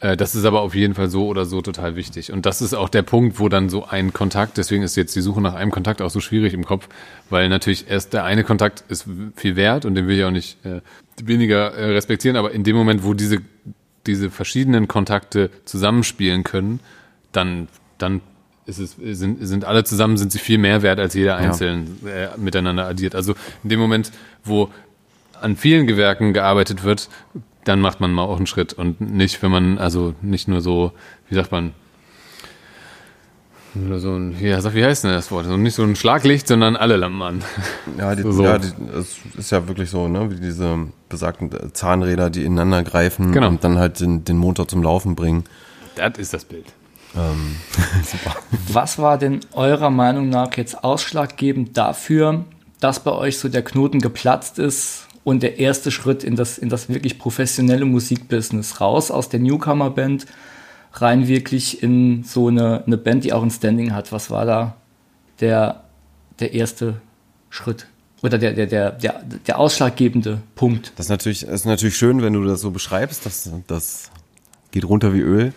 [0.00, 2.32] äh, das ist aber auf jeden Fall so oder so total wichtig.
[2.32, 5.20] Und das ist auch der Punkt, wo dann so ein Kontakt, deswegen ist jetzt die
[5.20, 6.88] Suche nach einem Kontakt auch so schwierig im Kopf,
[7.30, 10.64] weil natürlich erst der eine Kontakt ist viel wert und den will ich auch nicht
[10.64, 10.80] äh,
[11.22, 13.38] weniger äh, respektieren, aber in dem Moment, wo diese,
[14.06, 16.80] diese verschiedenen Kontakte zusammenspielen können,
[17.32, 18.20] dann, dann
[18.66, 22.36] ist es, sind, sind alle zusammen, sind sie viel mehr wert, als jeder einzeln äh,
[22.36, 23.14] miteinander addiert.
[23.14, 24.10] Also in dem Moment,
[24.44, 24.70] wo
[25.40, 27.08] an vielen Gewerken gearbeitet wird,
[27.64, 30.92] dann macht man mal auch einen Schritt und nicht, wenn man, also nicht nur so,
[31.28, 31.72] wie sagt man,
[33.74, 35.44] nur so ein, wie, wie heißt denn das Wort?
[35.44, 37.44] Also nicht so ein Schlaglicht, sondern alle Lampen an.
[37.98, 38.42] Ja, die, So.
[38.42, 38.68] ja die,
[38.98, 40.78] es ist ja wirklich so, ne, wie diese
[41.08, 43.48] besagten Zahnräder, die ineinander greifen Genau.
[43.48, 45.44] und dann halt den, den Motor zum Laufen bringen.
[45.96, 46.66] Das ist das Bild.
[48.68, 52.44] Was war denn eurer Meinung nach jetzt ausschlaggebend dafür,
[52.80, 56.68] dass bei euch so der Knoten geplatzt ist und der erste Schritt in das, in
[56.68, 60.24] das wirklich professionelle Musikbusiness raus aus der Newcomer-Band
[60.92, 64.12] rein wirklich in so eine, eine Band, die auch ein Standing hat?
[64.12, 64.76] Was war da
[65.40, 65.82] der,
[66.38, 67.00] der erste
[67.50, 67.88] Schritt?
[68.22, 70.92] Oder der, der, der, der, der ausschlaggebende Punkt?
[70.94, 73.26] Das ist natürlich, ist natürlich schön, wenn du das so beschreibst.
[73.26, 74.12] Das, das
[74.70, 75.52] geht runter wie Öl.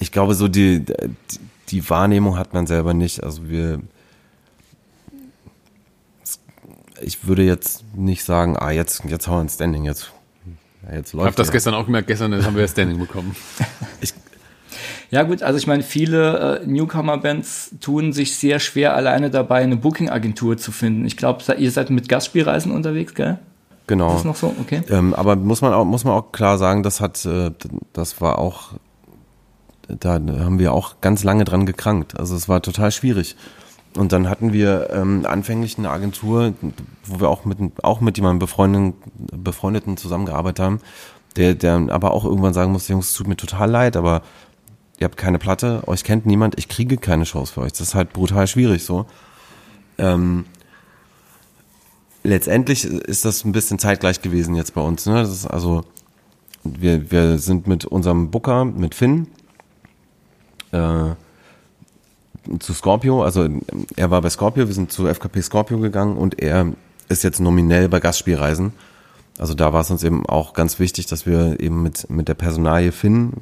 [0.00, 0.94] Ich glaube, so die, die,
[1.70, 3.24] die Wahrnehmung hat man selber nicht.
[3.24, 3.80] Also wir,
[7.02, 10.12] ich würde jetzt nicht sagen, ah, jetzt, jetzt haben wir ein Standing, jetzt,
[10.86, 11.52] ja, jetzt Ich läuft habe das ja.
[11.52, 13.34] gestern auch gemerkt, gestern haben wir das Standing bekommen.
[15.10, 19.76] Ja gut, also ich meine, viele äh, Newcomer-Bands tun sich sehr schwer, alleine dabei eine
[19.76, 21.06] Booking-Agentur zu finden.
[21.06, 23.38] Ich glaube, ihr seid mit Gastspielreisen unterwegs, gell?
[23.86, 24.08] Genau.
[24.08, 24.54] Ist das noch so?
[24.60, 24.82] Okay.
[24.90, 27.52] Ähm, aber muss man auch, muss man auch klar sagen, das hat, äh,
[27.94, 28.74] das war auch
[29.88, 32.18] da haben wir auch ganz lange dran gekrankt.
[32.18, 33.36] Also es war total schwierig.
[33.98, 36.54] Und dann hatten wir ähm, anfänglich eine Agentur,
[37.04, 38.94] wo wir auch mit auch mit jemandem befreundeten,
[39.32, 40.80] befreundeten zusammengearbeitet haben,
[41.34, 44.22] der, der aber auch irgendwann sagen musste, Jungs, es tut mir total leid, aber
[45.00, 47.72] ihr habt keine Platte, euch kennt niemand, ich kriege keine Shows für euch.
[47.72, 49.06] Das ist halt brutal schwierig so.
[49.98, 50.44] Ähm,
[52.22, 55.06] letztendlich ist das ein bisschen zeitgleich gewesen jetzt bei uns.
[55.06, 55.14] Ne?
[55.14, 55.82] Das ist also,
[56.62, 59.26] wir, wir sind mit unserem Booker, mit Finn,
[60.70, 61.16] äh,
[62.58, 63.48] zu Scorpio, also
[63.96, 66.72] er war bei Scorpio, wir sind zu FKP Scorpio gegangen und er
[67.08, 68.72] ist jetzt nominell bei Gastspielreisen.
[69.38, 72.34] Also da war es uns eben auch ganz wichtig, dass wir eben mit, mit der
[72.34, 73.34] Personalie Finn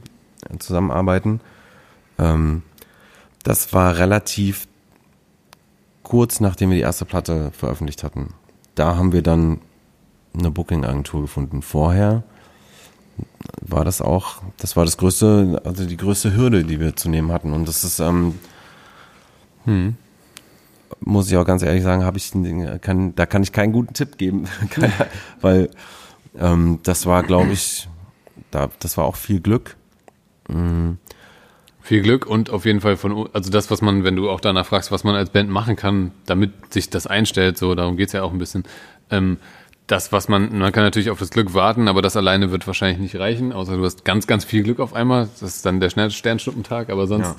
[0.58, 1.40] zusammenarbeiten.
[2.18, 2.62] Ähm,
[3.42, 4.68] das war relativ
[6.02, 8.34] kurz nachdem wir die erste Platte veröffentlicht hatten.
[8.76, 9.60] Da haben wir dann
[10.38, 11.62] eine Booking-Agentur gefunden.
[11.62, 12.22] Vorher
[13.60, 17.32] war das auch, das war das größte, also die größte Hürde, die wir zu nehmen
[17.32, 17.52] hatten.
[17.52, 18.38] Und das ist, ähm,
[19.66, 19.96] hm.
[21.00, 22.32] muss ich auch ganz ehrlich sagen, habe ich,
[22.80, 24.46] kann, da kann ich keinen guten Tipp geben,
[25.40, 25.70] weil
[26.38, 27.88] ähm, das war, glaube ich,
[28.50, 29.76] da, das war auch viel Glück.
[30.48, 30.98] Mhm.
[31.82, 34.66] Viel Glück und auf jeden Fall von, also das, was man, wenn du auch danach
[34.66, 38.22] fragst, was man als Band machen kann, damit sich das einstellt, so, darum geht's ja
[38.22, 38.64] auch ein bisschen.
[39.10, 39.38] Ähm,
[39.86, 42.98] das, was man, man kann natürlich auf das Glück warten, aber das alleine wird wahrscheinlich
[42.98, 45.28] nicht reichen, außer du hast ganz, ganz viel Glück auf einmal.
[45.38, 47.36] Das ist dann der Sternschnuppentag, aber sonst ja.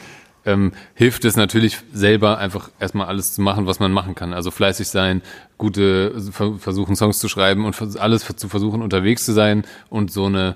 [0.47, 4.33] Ähm, hilft es natürlich selber einfach erstmal alles zu machen, was man machen kann.
[4.33, 5.21] Also fleißig sein,
[5.57, 10.55] gute, versuchen Songs zu schreiben und alles zu versuchen unterwegs zu sein und so eine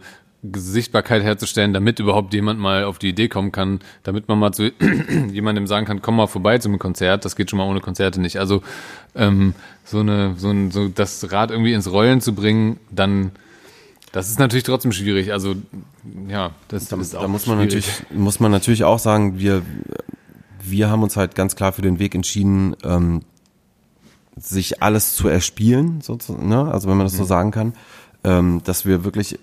[0.54, 4.72] Sichtbarkeit herzustellen, damit überhaupt jemand mal auf die Idee kommen kann, damit man mal zu
[5.32, 8.40] jemandem sagen kann, komm mal vorbei zum Konzert, das geht schon mal ohne Konzerte nicht.
[8.40, 8.64] Also
[9.14, 13.32] ähm, so eine, so ein, so das Rad irgendwie ins Rollen zu bringen, dann
[14.12, 15.32] das ist natürlich trotzdem schwierig.
[15.32, 15.56] Also
[16.28, 17.86] ja, das da, ist auch da muss man schwierig.
[17.86, 19.62] natürlich muss man natürlich auch sagen, wir
[20.64, 23.22] wir haben uns halt ganz klar für den Weg entschieden, ähm,
[24.38, 26.72] sich alles zu erspielen, sozusagen, ne?
[26.72, 27.28] also wenn man das so mhm.
[27.28, 27.74] sagen kann,
[28.24, 29.40] ähm, dass wir wirklich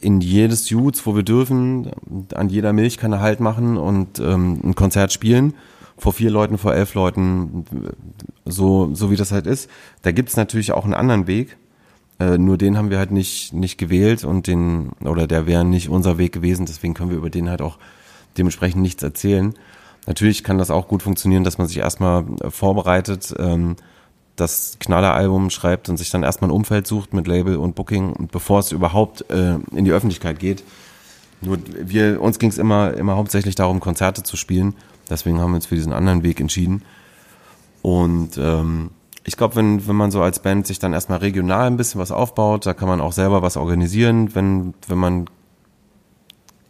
[0.00, 1.90] in jedes Jutes, wo wir dürfen,
[2.34, 5.54] an jeder Milchkanne Halt machen und ähm, ein Konzert spielen.
[5.96, 7.64] Vor vier Leuten, vor elf Leuten,
[8.44, 9.70] so, so wie das halt ist.
[10.02, 11.56] Da gibt's natürlich auch einen anderen Weg.
[12.20, 15.88] Äh, nur den haben wir halt nicht, nicht gewählt und den, oder der wäre nicht
[15.88, 17.78] unser Weg gewesen, deswegen können wir über den halt auch
[18.36, 19.54] dementsprechend nichts erzählen.
[20.06, 23.76] Natürlich kann das auch gut funktionieren, dass man sich erstmal vorbereitet, ähm,
[24.36, 28.60] das Knalleralbum schreibt und sich dann erstmal ein Umfeld sucht mit Label und Booking, bevor
[28.60, 30.62] es überhaupt äh, in die Öffentlichkeit geht.
[31.40, 34.74] Nur wir, uns ging es immer, immer hauptsächlich darum, Konzerte zu spielen.
[35.08, 36.82] Deswegen haben wir uns für diesen anderen Weg entschieden.
[37.82, 38.90] Und ähm,
[39.24, 42.10] ich glaube, wenn, wenn man so als Band sich dann erstmal regional ein bisschen was
[42.10, 45.26] aufbaut, da kann man auch selber was organisieren, wenn, wenn man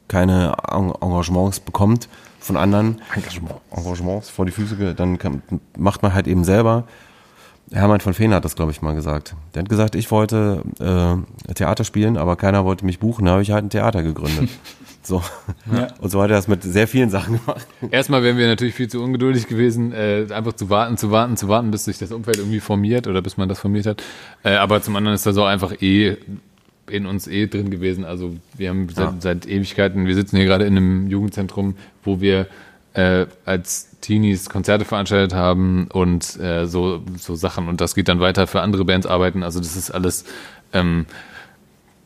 [0.08, 2.08] keine Engagements bekommt
[2.40, 3.00] von anderen.
[3.14, 3.54] Engagement.
[3.70, 5.42] Engagements vor die Füße, dann kann,
[5.76, 6.84] macht man halt eben selber.
[7.72, 9.36] Hermann von Feen hat das, glaube ich, mal gesagt.
[9.54, 13.42] Der hat gesagt, ich wollte äh, Theater spielen, aber keiner wollte mich buchen, da habe
[13.42, 14.50] ich halt ein Theater gegründet.
[15.02, 15.22] so.
[15.72, 15.88] Ja.
[16.00, 17.66] Und so hat er das mit sehr vielen Sachen gemacht.
[17.90, 21.48] Erstmal wären wir natürlich viel zu ungeduldig gewesen, äh, einfach zu warten, zu warten, zu
[21.48, 24.02] warten, bis sich das Umfeld irgendwie formiert oder bis man das formiert hat.
[24.42, 26.16] Äh, aber zum anderen ist das auch einfach eh
[26.88, 28.04] in uns eh drin gewesen.
[28.04, 29.14] Also wir haben seit, ja.
[29.20, 32.46] seit Ewigkeiten, wir sitzen hier gerade in einem Jugendzentrum, wo wir
[32.94, 37.68] äh, als Teenies Konzerte veranstaltet haben und äh, so, so Sachen.
[37.68, 39.42] Und das geht dann weiter für andere Bands arbeiten.
[39.42, 40.24] Also das ist alles,
[40.72, 41.06] ähm,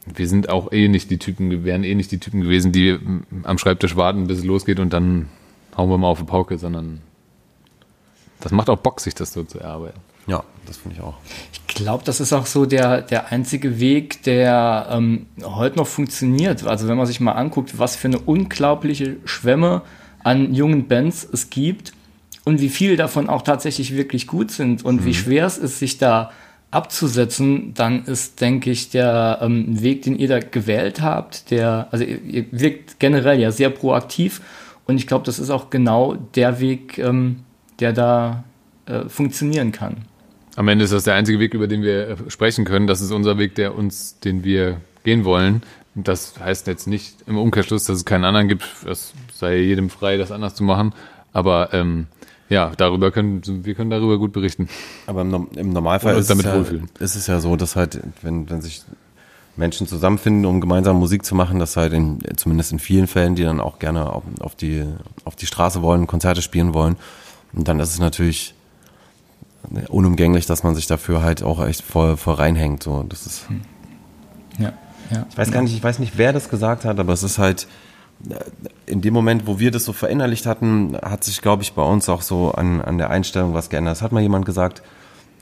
[0.07, 2.99] wir sind auch eh nicht die Typen, wären eh nicht die Typen gewesen, die
[3.43, 5.29] am Schreibtisch warten, bis es losgeht und dann
[5.77, 7.01] hauen wir mal auf die Pauke, sondern
[8.41, 10.01] das macht auch Bock, sich das so zu erarbeiten.
[10.27, 11.15] Ja, das finde ich auch.
[11.53, 16.65] Ich glaube, das ist auch so der, der einzige Weg, der ähm, heute noch funktioniert.
[16.67, 19.83] Also wenn man sich mal anguckt, was für eine unglaubliche Schwemme
[20.23, 21.93] an jungen Bands es gibt
[22.45, 25.05] und wie viele davon auch tatsächlich wirklich gut sind und mhm.
[25.05, 26.31] wie schwer es ist, sich da
[26.75, 32.05] abzusetzen, dann ist, denke ich, der ähm, Weg, den ihr da gewählt habt, der, also
[32.05, 34.41] ihr, ihr wirkt generell ja sehr proaktiv
[34.87, 37.41] und ich glaube, das ist auch genau der Weg, ähm,
[37.81, 38.45] der da
[38.87, 39.97] äh, funktionieren kann.
[40.57, 42.87] Am Ende ist das der einzige Weg, über den wir äh, sprechen können.
[42.87, 45.63] Das ist unser Weg, der uns, den wir gehen wollen.
[45.95, 48.65] Das heißt jetzt nicht im Umkehrschluss, dass es keinen anderen gibt.
[48.89, 50.93] Es sei jedem frei, das anders zu machen.
[51.33, 52.07] Aber ähm,
[52.49, 54.69] ja, darüber können wir können darüber gut berichten.
[55.07, 58.49] Aber im, im Normalfall ist, damit es ja, ist es ja so, dass halt, wenn,
[58.51, 58.83] wenn sich
[59.57, 63.45] Menschen zusammenfinden, um gemeinsam Musik zu machen, dass halt in, zumindest in vielen Fällen, die
[63.45, 64.85] dann auch gerne auf, auf, die,
[65.25, 66.97] auf die Straße wollen, Konzerte spielen wollen.
[67.53, 68.55] Und dann ist es natürlich
[69.89, 72.83] unumgänglich, dass man sich dafür halt auch echt voll, voll reinhängt.
[72.83, 73.47] So, das ist.
[74.59, 74.73] Ja.
[75.11, 75.27] Ja.
[75.31, 77.69] Ich weiß gar nicht, ich weiß nicht, wer das gesagt hat, aber es ist halt,
[78.87, 82.09] in dem Moment, wo wir das so verinnerlicht hatten, hat sich, glaube ich, bei uns
[82.09, 83.97] auch so an, an der Einstellung was geändert.
[83.97, 84.83] Es hat mal jemand gesagt,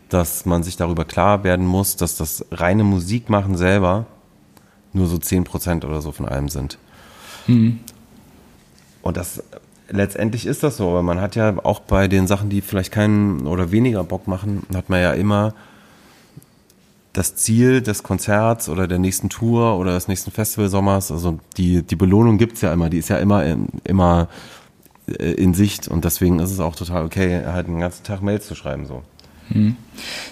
[0.08, 4.06] dass man sich darüber klar werden muss, dass das reine Musikmachen selber
[4.92, 6.78] nur so 10% oder so von allem sind.
[7.46, 7.80] Mhm.
[9.00, 9.42] Und das
[9.88, 13.46] letztendlich ist das so, aber man hat ja auch bei den Sachen, die vielleicht keinen
[13.46, 15.54] oder weniger Bock machen, hat man ja immer
[17.12, 21.96] das Ziel des Konzerts oder der nächsten Tour oder des nächsten Festivalsommers, also die, die
[21.96, 23.44] Belohnung gibt's ja immer, die ist ja immer,
[23.84, 24.28] immer
[25.06, 28.46] äh, in Sicht und deswegen ist es auch total okay, halt den ganzen Tag Mails
[28.46, 29.02] zu schreiben so.
[29.48, 29.76] Hm.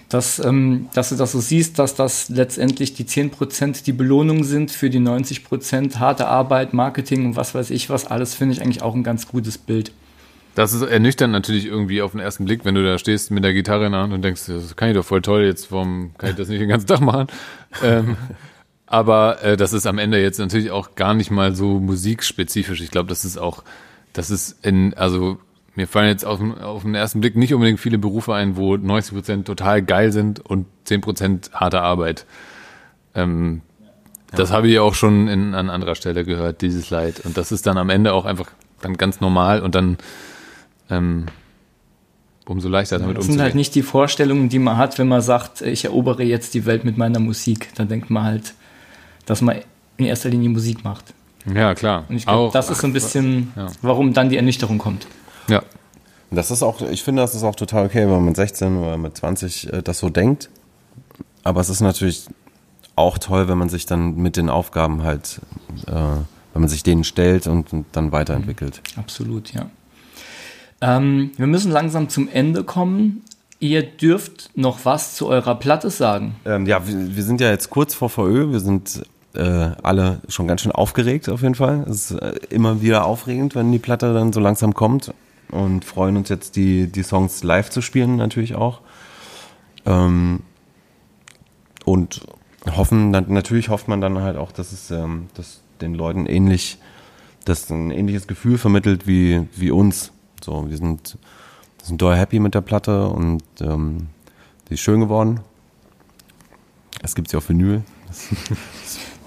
[0.08, 4.70] Dass, ähm, dass du das so siehst, dass das letztendlich die 10% die Belohnung sind
[4.70, 8.82] für die 90% harte Arbeit, Marketing und was weiß ich was, alles finde ich eigentlich
[8.82, 9.92] auch ein ganz gutes Bild.
[10.54, 13.52] Das ist ernüchternd natürlich irgendwie auf den ersten Blick, wenn du da stehst mit der
[13.52, 16.30] Gitarre in der Hand und denkst, das kann ich doch voll toll, jetzt warum kann
[16.30, 17.28] ich das nicht den ganzen Tag machen?
[17.84, 18.16] ähm,
[18.86, 22.80] aber äh, das ist am Ende jetzt natürlich auch gar nicht mal so musikspezifisch.
[22.80, 23.62] Ich glaube, das ist auch,
[24.12, 25.38] das ist in, also
[25.76, 29.14] mir fallen jetzt auf, auf den ersten Blick nicht unbedingt viele Berufe ein, wo 90
[29.14, 32.26] Prozent total geil sind und 10 Prozent harte Arbeit.
[33.14, 33.86] Ähm, ja.
[34.36, 37.20] Das habe ich auch schon in, an anderer Stelle gehört, dieses Leid.
[37.24, 38.50] Und das ist dann am Ende auch einfach
[38.82, 39.98] dann ganz normal und dann
[40.90, 41.26] ähm,
[42.46, 43.28] umso leichter damit umzugehen.
[43.28, 46.54] Das sind halt nicht die Vorstellungen, die man hat, wenn man sagt, ich erobere jetzt
[46.54, 47.70] die Welt mit meiner Musik.
[47.76, 48.54] Dann denkt man halt,
[49.26, 49.56] dass man
[49.96, 51.14] in erster Linie Musik macht.
[51.54, 52.04] Ja, klar.
[52.08, 53.68] Und ich glaube, das ist so ein bisschen, ja.
[53.82, 55.06] warum dann die Ernüchterung kommt.
[55.48, 55.62] Ja.
[56.30, 58.96] Das ist auch, ich finde, das ist auch total okay, wenn man mit 16 oder
[58.96, 60.48] mit 20 äh, das so denkt.
[61.42, 62.26] Aber es ist natürlich
[62.94, 65.40] auch toll, wenn man sich dann mit den Aufgaben halt,
[65.86, 68.82] äh, wenn man sich denen stellt und, und dann weiterentwickelt.
[68.96, 69.70] Absolut, ja.
[70.80, 73.22] Ähm, wir müssen langsam zum Ende kommen.
[73.58, 76.36] Ihr dürft noch was zu eurer Platte sagen.
[76.46, 78.52] Ähm, ja, wir, wir, sind ja jetzt kurz vor VÖ.
[78.52, 79.02] Wir sind
[79.34, 81.84] äh, alle schon ganz schön aufgeregt auf jeden Fall.
[81.88, 85.12] Es ist äh, immer wieder aufregend, wenn die Platte dann so langsam kommt
[85.50, 88.80] und freuen uns jetzt die, die Songs live zu spielen natürlich auch.
[89.84, 90.40] Ähm,
[91.84, 92.22] und
[92.76, 96.78] hoffen, natürlich hofft man dann halt auch, dass es ähm, dass den Leuten ähnlich,
[97.44, 100.12] dass ein ähnliches Gefühl vermittelt wie, wie uns.
[100.44, 101.18] So, wir sind,
[101.82, 104.08] sind doll happy mit der Platte und ähm,
[104.68, 105.40] die ist schön geworden.
[107.02, 107.82] Es gibt sie auf Vinyl.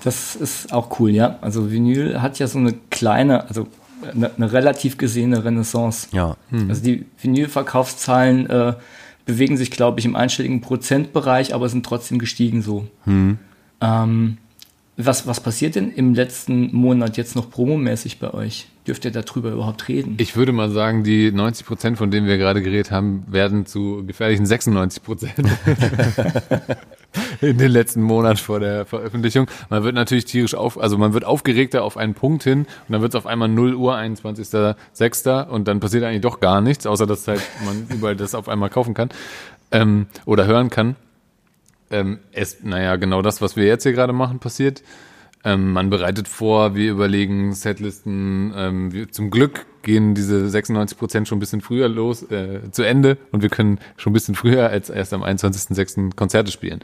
[0.03, 1.37] Das ist auch cool, ja.
[1.39, 3.67] Also Vinyl hat ja so eine kleine, also
[4.13, 6.09] eine, eine relativ gesehene Renaissance.
[6.11, 6.35] Ja.
[6.49, 6.69] Hm.
[6.69, 8.73] Also die Vinyl-Verkaufszahlen äh,
[9.25, 12.85] bewegen sich, glaube ich, im einstelligen Prozentbereich, aber sind trotzdem gestiegen so.
[13.05, 13.37] Hm.
[13.79, 14.37] Ähm,
[14.95, 18.67] was, was passiert denn im letzten Monat jetzt noch promomäßig bei euch?
[18.85, 20.15] Dürft ihr darüber überhaupt reden?
[20.19, 24.03] Ich würde mal sagen, die 90 Prozent, von denen wir gerade geredet haben, werden zu
[24.05, 25.33] gefährlichen 96 Prozent
[27.41, 29.47] in den letzten Monaten vor der Veröffentlichung.
[29.69, 33.01] Man wird natürlich tierisch auf, also man wird aufgeregter auf einen Punkt hin und dann
[33.01, 35.47] wird es auf einmal 0 Uhr, 21.06.
[35.47, 38.69] und dann passiert eigentlich doch gar nichts, außer dass halt man überall das auf einmal
[38.69, 39.09] kaufen kann
[39.71, 40.97] ähm, oder hören kann
[41.91, 44.83] ähm, es, naja, genau das, was wir jetzt hier gerade machen, passiert.
[45.45, 48.53] Ähm, man bereitet vor, wir überlegen Setlisten.
[48.55, 52.83] Ähm, wir, zum Glück gehen diese 96 Prozent schon ein bisschen früher los, äh, zu
[52.83, 56.15] Ende und wir können schon ein bisschen früher als erst am 21.06.
[56.15, 56.79] Konzerte spielen.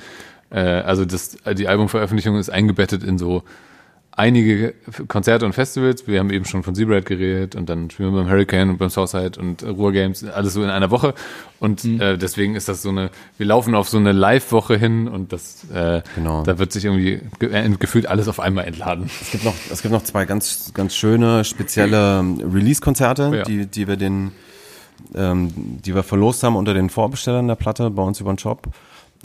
[0.50, 3.44] Äh, also das, die Albumveröffentlichung ist eingebettet in so
[4.12, 4.74] einige
[5.08, 6.08] Konzerte und Festivals.
[6.08, 8.90] Wir haben eben schon von Zebrahead geredet und dann spielen wir beim Hurricane und beim
[8.90, 11.14] Southside und Ruhr Games, alles so in einer Woche.
[11.60, 12.02] Und mhm.
[12.02, 15.70] äh, deswegen ist das so eine, wir laufen auf so eine Live-Woche hin und das,
[15.74, 16.44] äh, genau.
[16.44, 19.10] da wird sich irgendwie ge äh, gefühlt alles auf einmal entladen.
[19.22, 23.44] Es gibt noch, es gibt noch zwei ganz, ganz schöne, spezielle Release-Konzerte, ja.
[23.44, 24.32] die, die wir den,
[25.16, 28.68] ähm, die wir verlost haben unter den Vorbestellern der Platte bei uns über den Shop.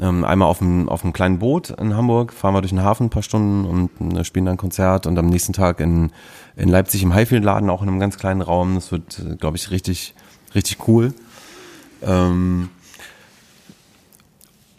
[0.00, 3.10] Ähm, einmal auf einem, auf kleinen Boot in Hamburg, fahren wir durch den Hafen ein
[3.10, 6.10] paar Stunden und äh, spielen dann ein Konzert und am nächsten Tag in,
[6.56, 8.74] in Leipzig im Highfield-Laden, auch in einem ganz kleinen Raum.
[8.74, 10.14] Das wird, äh, glaube ich, richtig,
[10.52, 11.14] richtig cool.
[12.02, 12.70] Ähm,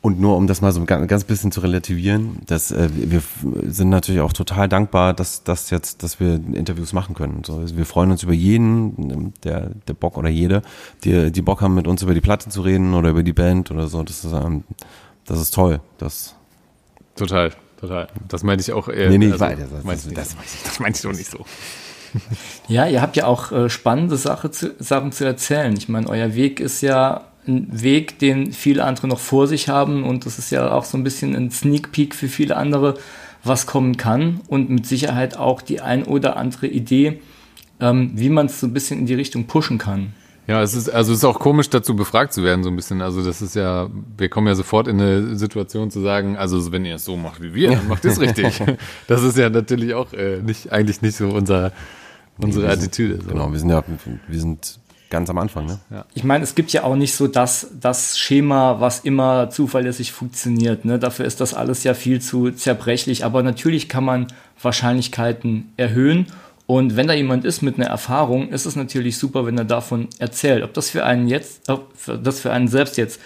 [0.05, 3.24] und nur um das mal so ein ganz bisschen zu relativieren, dass äh, wir
[3.72, 7.41] sind natürlich auch total dankbar, dass dass jetzt, dass wir Interviews machen können.
[7.43, 10.61] So, also wir freuen uns über jeden, der der Bock oder jede,
[11.03, 13.72] die die Bock haben, mit uns über die Platte zu reden oder über die Band
[13.72, 14.03] oder so.
[14.03, 14.63] Das ist ähm,
[15.26, 15.82] das ist toll.
[15.97, 16.36] Das
[17.15, 18.07] total, total.
[18.28, 19.09] Das meinte ich auch eher.
[19.09, 21.45] Nee, nee, also, ich das, das, das, das meinte ich doch nicht so.
[22.67, 25.76] Ja, ihr habt ja auch äh, spannende Sache zu, Sachen zu erzählen.
[25.78, 30.03] Ich meine, euer Weg ist ja ein Weg, den viele andere noch vor sich haben
[30.03, 32.97] und das ist ja auch so ein bisschen ein Sneak Peek für viele andere,
[33.43, 37.21] was kommen kann und mit Sicherheit auch die ein oder andere Idee,
[37.80, 40.13] ähm, wie man es so ein bisschen in die Richtung pushen kann.
[40.48, 43.02] Ja, es ist, also es ist auch komisch, dazu befragt zu werden, so ein bisschen.
[43.02, 46.86] Also das ist ja, wir kommen ja sofort in eine Situation zu sagen, also wenn
[46.86, 48.62] ihr es so macht wie wir, dann macht ihr es richtig.
[49.08, 51.72] Das ist ja natürlich auch äh, nicht, eigentlich nicht so unser,
[52.38, 53.20] Unsere sind- Attitüde.
[53.24, 53.30] So.
[53.30, 53.84] Genau, wir sind ja,
[54.28, 54.80] wir sind
[55.10, 55.80] ganz am Anfang, ne?
[56.14, 60.84] Ich meine, es gibt ja auch nicht so das, das Schema, was immer zuverlässig funktioniert.
[60.84, 61.00] Ne?
[61.00, 63.24] Dafür ist das alles ja viel zu zerbrechlich.
[63.24, 64.28] Aber natürlich kann man
[64.62, 66.28] Wahrscheinlichkeiten erhöhen.
[66.68, 70.07] Und wenn da jemand ist mit einer Erfahrung, ist es natürlich super, wenn er davon
[70.18, 70.63] erzählt.
[70.63, 71.93] Ob das für einen jetzt, ob
[72.24, 73.20] das für einen selbst jetzt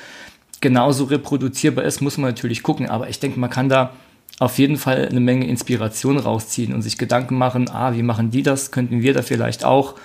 [0.60, 2.90] genauso reproduzierbar ist, muss man natürlich gucken.
[2.90, 3.94] Aber ich denke, man kann da
[4.40, 8.44] auf jeden Fall eine Menge Inspiration rausziehen und sich Gedanken machen, ah, wie machen die
[8.44, 8.72] das?
[8.72, 9.96] Könnten wir da vielleicht auch?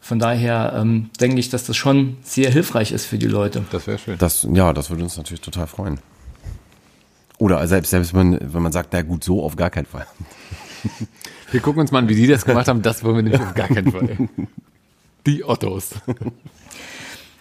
[0.00, 3.64] Von daher ähm, denke ich, dass das schon sehr hilfreich ist für die Leute.
[3.70, 4.18] Das wäre schön.
[4.18, 5.98] Das, ja, das würde uns natürlich total freuen.
[7.38, 10.06] Oder selbst, selbst wenn, wenn man sagt, na gut, so auf gar keinen Fall.
[11.50, 12.82] Wir gucken uns mal an, wie die das gemacht haben.
[12.82, 14.28] Das wollen wir nämlich auf gar keinen Fall.
[15.26, 15.94] Die Ottos.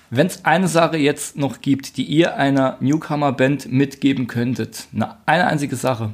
[0.09, 5.47] Wenn es eine Sache jetzt noch gibt, die ihr einer Newcomer-Band mitgeben könntet, na, eine
[5.47, 6.13] einzige Sache,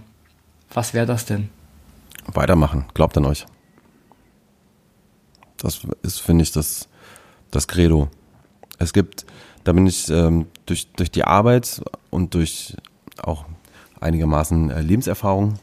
[0.73, 1.49] was wäre das denn?
[2.25, 3.45] Weitermachen, glaubt an euch.
[5.57, 6.87] Das ist, finde ich, das,
[7.51, 8.09] das Credo.
[8.77, 9.25] Es gibt,
[9.65, 12.77] da bin ich ähm, durch, durch die Arbeit und durch
[13.21, 13.43] auch
[13.99, 15.59] einigermaßen äh, Lebenserfahrung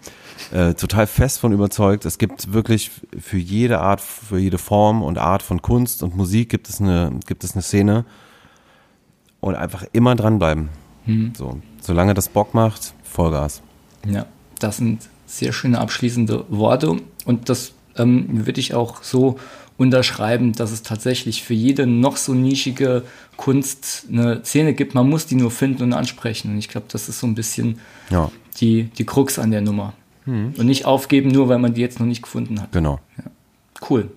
[0.53, 2.05] äh, total fest von überzeugt.
[2.05, 6.49] Es gibt wirklich für jede Art, für jede Form und Art von Kunst und Musik
[6.49, 8.05] gibt es eine, gibt es eine Szene
[9.41, 10.69] und einfach immer dranbleiben.
[11.37, 13.63] So, solange das Bock macht, Vollgas.
[14.05, 14.27] Ja,
[14.59, 19.39] das sind sehr schöne abschließende Worte und das ähm, würde ich auch so
[19.79, 23.05] unterschreiben, dass es tatsächlich für jede noch so nischige
[23.37, 24.95] Kunst eine Szene gibt.
[24.95, 26.53] Man muss die nur finden und ansprechen.
[26.53, 27.79] Und ich glaube, das ist so ein bisschen
[28.11, 28.31] Ja,
[28.61, 29.93] die, die Krux an der Nummer.
[30.27, 32.73] Und nicht aufgeben, nur weil man die jetzt noch nicht gefunden hat.
[32.73, 32.99] genau.
[33.91, 34.11] Cool.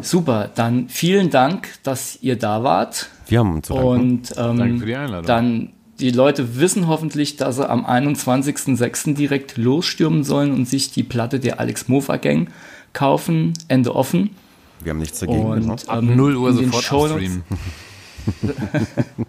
[0.00, 0.50] Super.
[0.54, 3.08] Dann vielen Dank, dass ihr da wart.
[3.28, 3.70] Wir haben uns.
[3.70, 5.26] Und ähm, Danke für die Einladung.
[5.26, 5.68] dann
[6.00, 9.14] die Leute wissen hoffentlich, dass sie am 21.06.
[9.14, 12.50] direkt losstürmen sollen und sich die Platte der Alex Mofa Gang
[12.92, 13.52] kaufen.
[13.68, 14.30] Ende offen.
[14.82, 15.38] Wir haben nichts dagegen.
[15.52, 15.72] genau.
[15.72, 17.42] Und Ab ähm, 0 Uhr sofort abstreamen.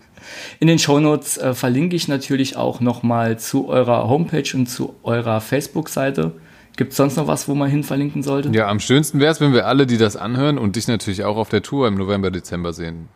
[0.60, 5.39] In den Shownotes äh, verlinke ich natürlich auch nochmal zu eurer Homepage und zu eurer
[5.41, 6.32] Facebook-Seite.
[6.76, 8.49] Gibt es sonst noch was, wo man hin verlinken sollte?
[8.49, 11.38] Ja, am schönsten wäre es, wenn wir alle, die das anhören und dich natürlich auch
[11.38, 13.08] auf der Tour im November, Dezember sehen.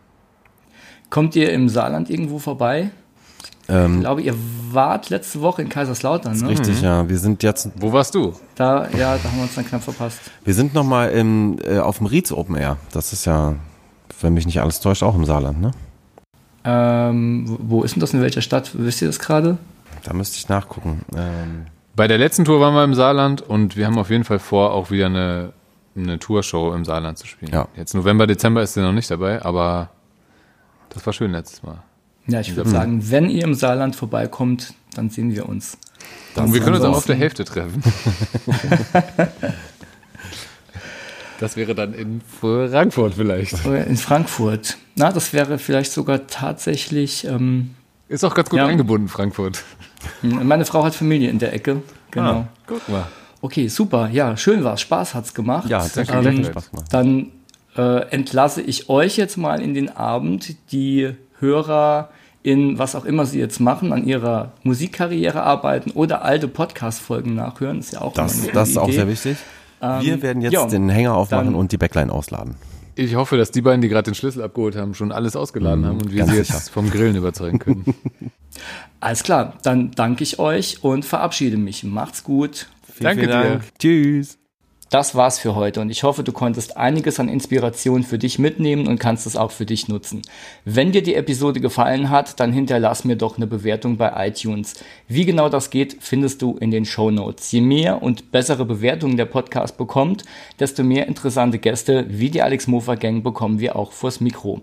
[1.09, 2.89] Kommt ihr im Saarland irgendwo vorbei?
[3.67, 4.33] Ich Ähm, glaube, ihr
[4.71, 6.49] wart letzte Woche in Kaiserslautern, ne?
[6.49, 7.07] richtig, ja.
[7.07, 8.33] Wir sind jetzt, Wo warst du?
[8.55, 10.19] Da, ja, da haben wir uns dann knapp verpasst.
[10.43, 12.77] wir sind noch mal im, äh, auf dem Rietz Open Air.
[12.91, 13.55] Das ist ja,
[14.21, 15.71] wenn mich nicht alles täuscht, auch im Saarland, ne?
[16.63, 18.13] Ähm, wo- ist denn das?
[18.13, 18.71] In welcher Stadt?
[18.73, 19.57] Wisst ihr das gerade?
[20.03, 21.01] Da müsste ich nachgucken.
[21.15, 24.39] Ähm, Bei der letzten Tour waren wir im Saarland und wir haben auf jeden Fall
[24.39, 25.53] vor, auch wieder eine,
[25.95, 27.51] eine Tourshow im Saarland zu spielen.
[27.51, 27.67] Ja.
[27.75, 29.89] Jetzt November, Dezember ist sie noch nicht dabei, aber
[30.89, 31.79] das war schön letztes Mal.
[32.27, 35.77] Ja, ich würde sagen, wenn ihr im Saarland vorbeikommt, dann sehen wir uns.
[36.35, 37.81] Und wir können uns auch auf der Hälfte treffen.
[41.41, 43.65] Das wäre dann in Frankfurt vielleicht.
[43.65, 44.77] Oder In Frankfurt.
[44.95, 47.25] Na, das wäre vielleicht sogar tatsächlich.
[47.25, 47.71] Ähm,
[48.07, 48.67] Ist auch ganz gut Ja.
[48.67, 49.63] eingebunden, Frankfurt.
[50.21, 51.81] meine Frau hat Familie in der Ecke.
[52.11, 52.31] Genau.
[52.31, 53.07] Ah, guck mal.
[53.41, 54.09] Okay, super.
[54.11, 54.81] Ja, schön war's.
[54.81, 55.67] Spaß hat's gemacht.
[55.69, 56.85] ja, hat sehr Ähm, viel Spaß gemacht.
[56.91, 57.31] Dann
[57.75, 62.09] äh, entlasse ich euch jetzt mal in den Abend, die Hörer
[62.43, 67.79] in was auch immer sie jetzt machen, an ihrer Musikkarriere arbeiten oder alte Podcast-Folgen nachhören.
[67.79, 68.97] Ist ja auch Das, eine das ist gute auch Idee.
[68.97, 69.37] sehr wichtig.
[69.81, 72.55] Wir werden jetzt ja, den Hänger aufmachen dann- und die Backline ausladen.
[72.95, 76.01] Ich hoffe, dass die beiden, die gerade den Schlüssel abgeholt haben, schon alles ausgeladen haben
[76.01, 77.85] und wir ganz sie jetzt vom Grillen überzeugen können.
[78.99, 81.83] Alles klar, dann danke ich euch und verabschiede mich.
[81.83, 82.67] Macht's gut.
[82.83, 83.49] Vielen, Danke vielen dir.
[83.49, 83.63] Dank.
[83.79, 84.40] Tschüss.
[84.91, 88.89] Das war's für heute und ich hoffe, du konntest einiges an Inspiration für dich mitnehmen
[88.89, 90.21] und kannst es auch für dich nutzen.
[90.65, 94.73] Wenn dir die Episode gefallen hat, dann hinterlass mir doch eine Bewertung bei iTunes.
[95.07, 97.53] Wie genau das geht, findest du in den Show Notes.
[97.53, 100.25] Je mehr und bessere Bewertungen der Podcast bekommt,
[100.59, 104.61] desto mehr interessante Gäste wie die Alex Mofer Gang bekommen wir auch vors Mikro.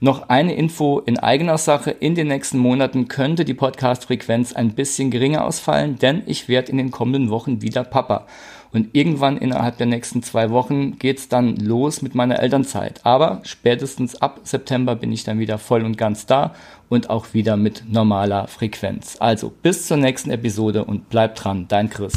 [0.00, 1.92] Noch eine Info in eigener Sache.
[1.92, 6.78] In den nächsten Monaten könnte die Podcast-Frequenz ein bisschen geringer ausfallen, denn ich werde in
[6.78, 8.26] den kommenden Wochen wieder Papa.
[8.72, 13.00] Und irgendwann innerhalb der nächsten zwei Wochen geht's dann los mit meiner Elternzeit.
[13.04, 16.54] Aber spätestens ab September bin ich dann wieder voll und ganz da
[16.88, 19.16] und auch wieder mit normaler Frequenz.
[19.20, 22.12] Also bis zur nächsten Episode und bleib dran, dein Chris.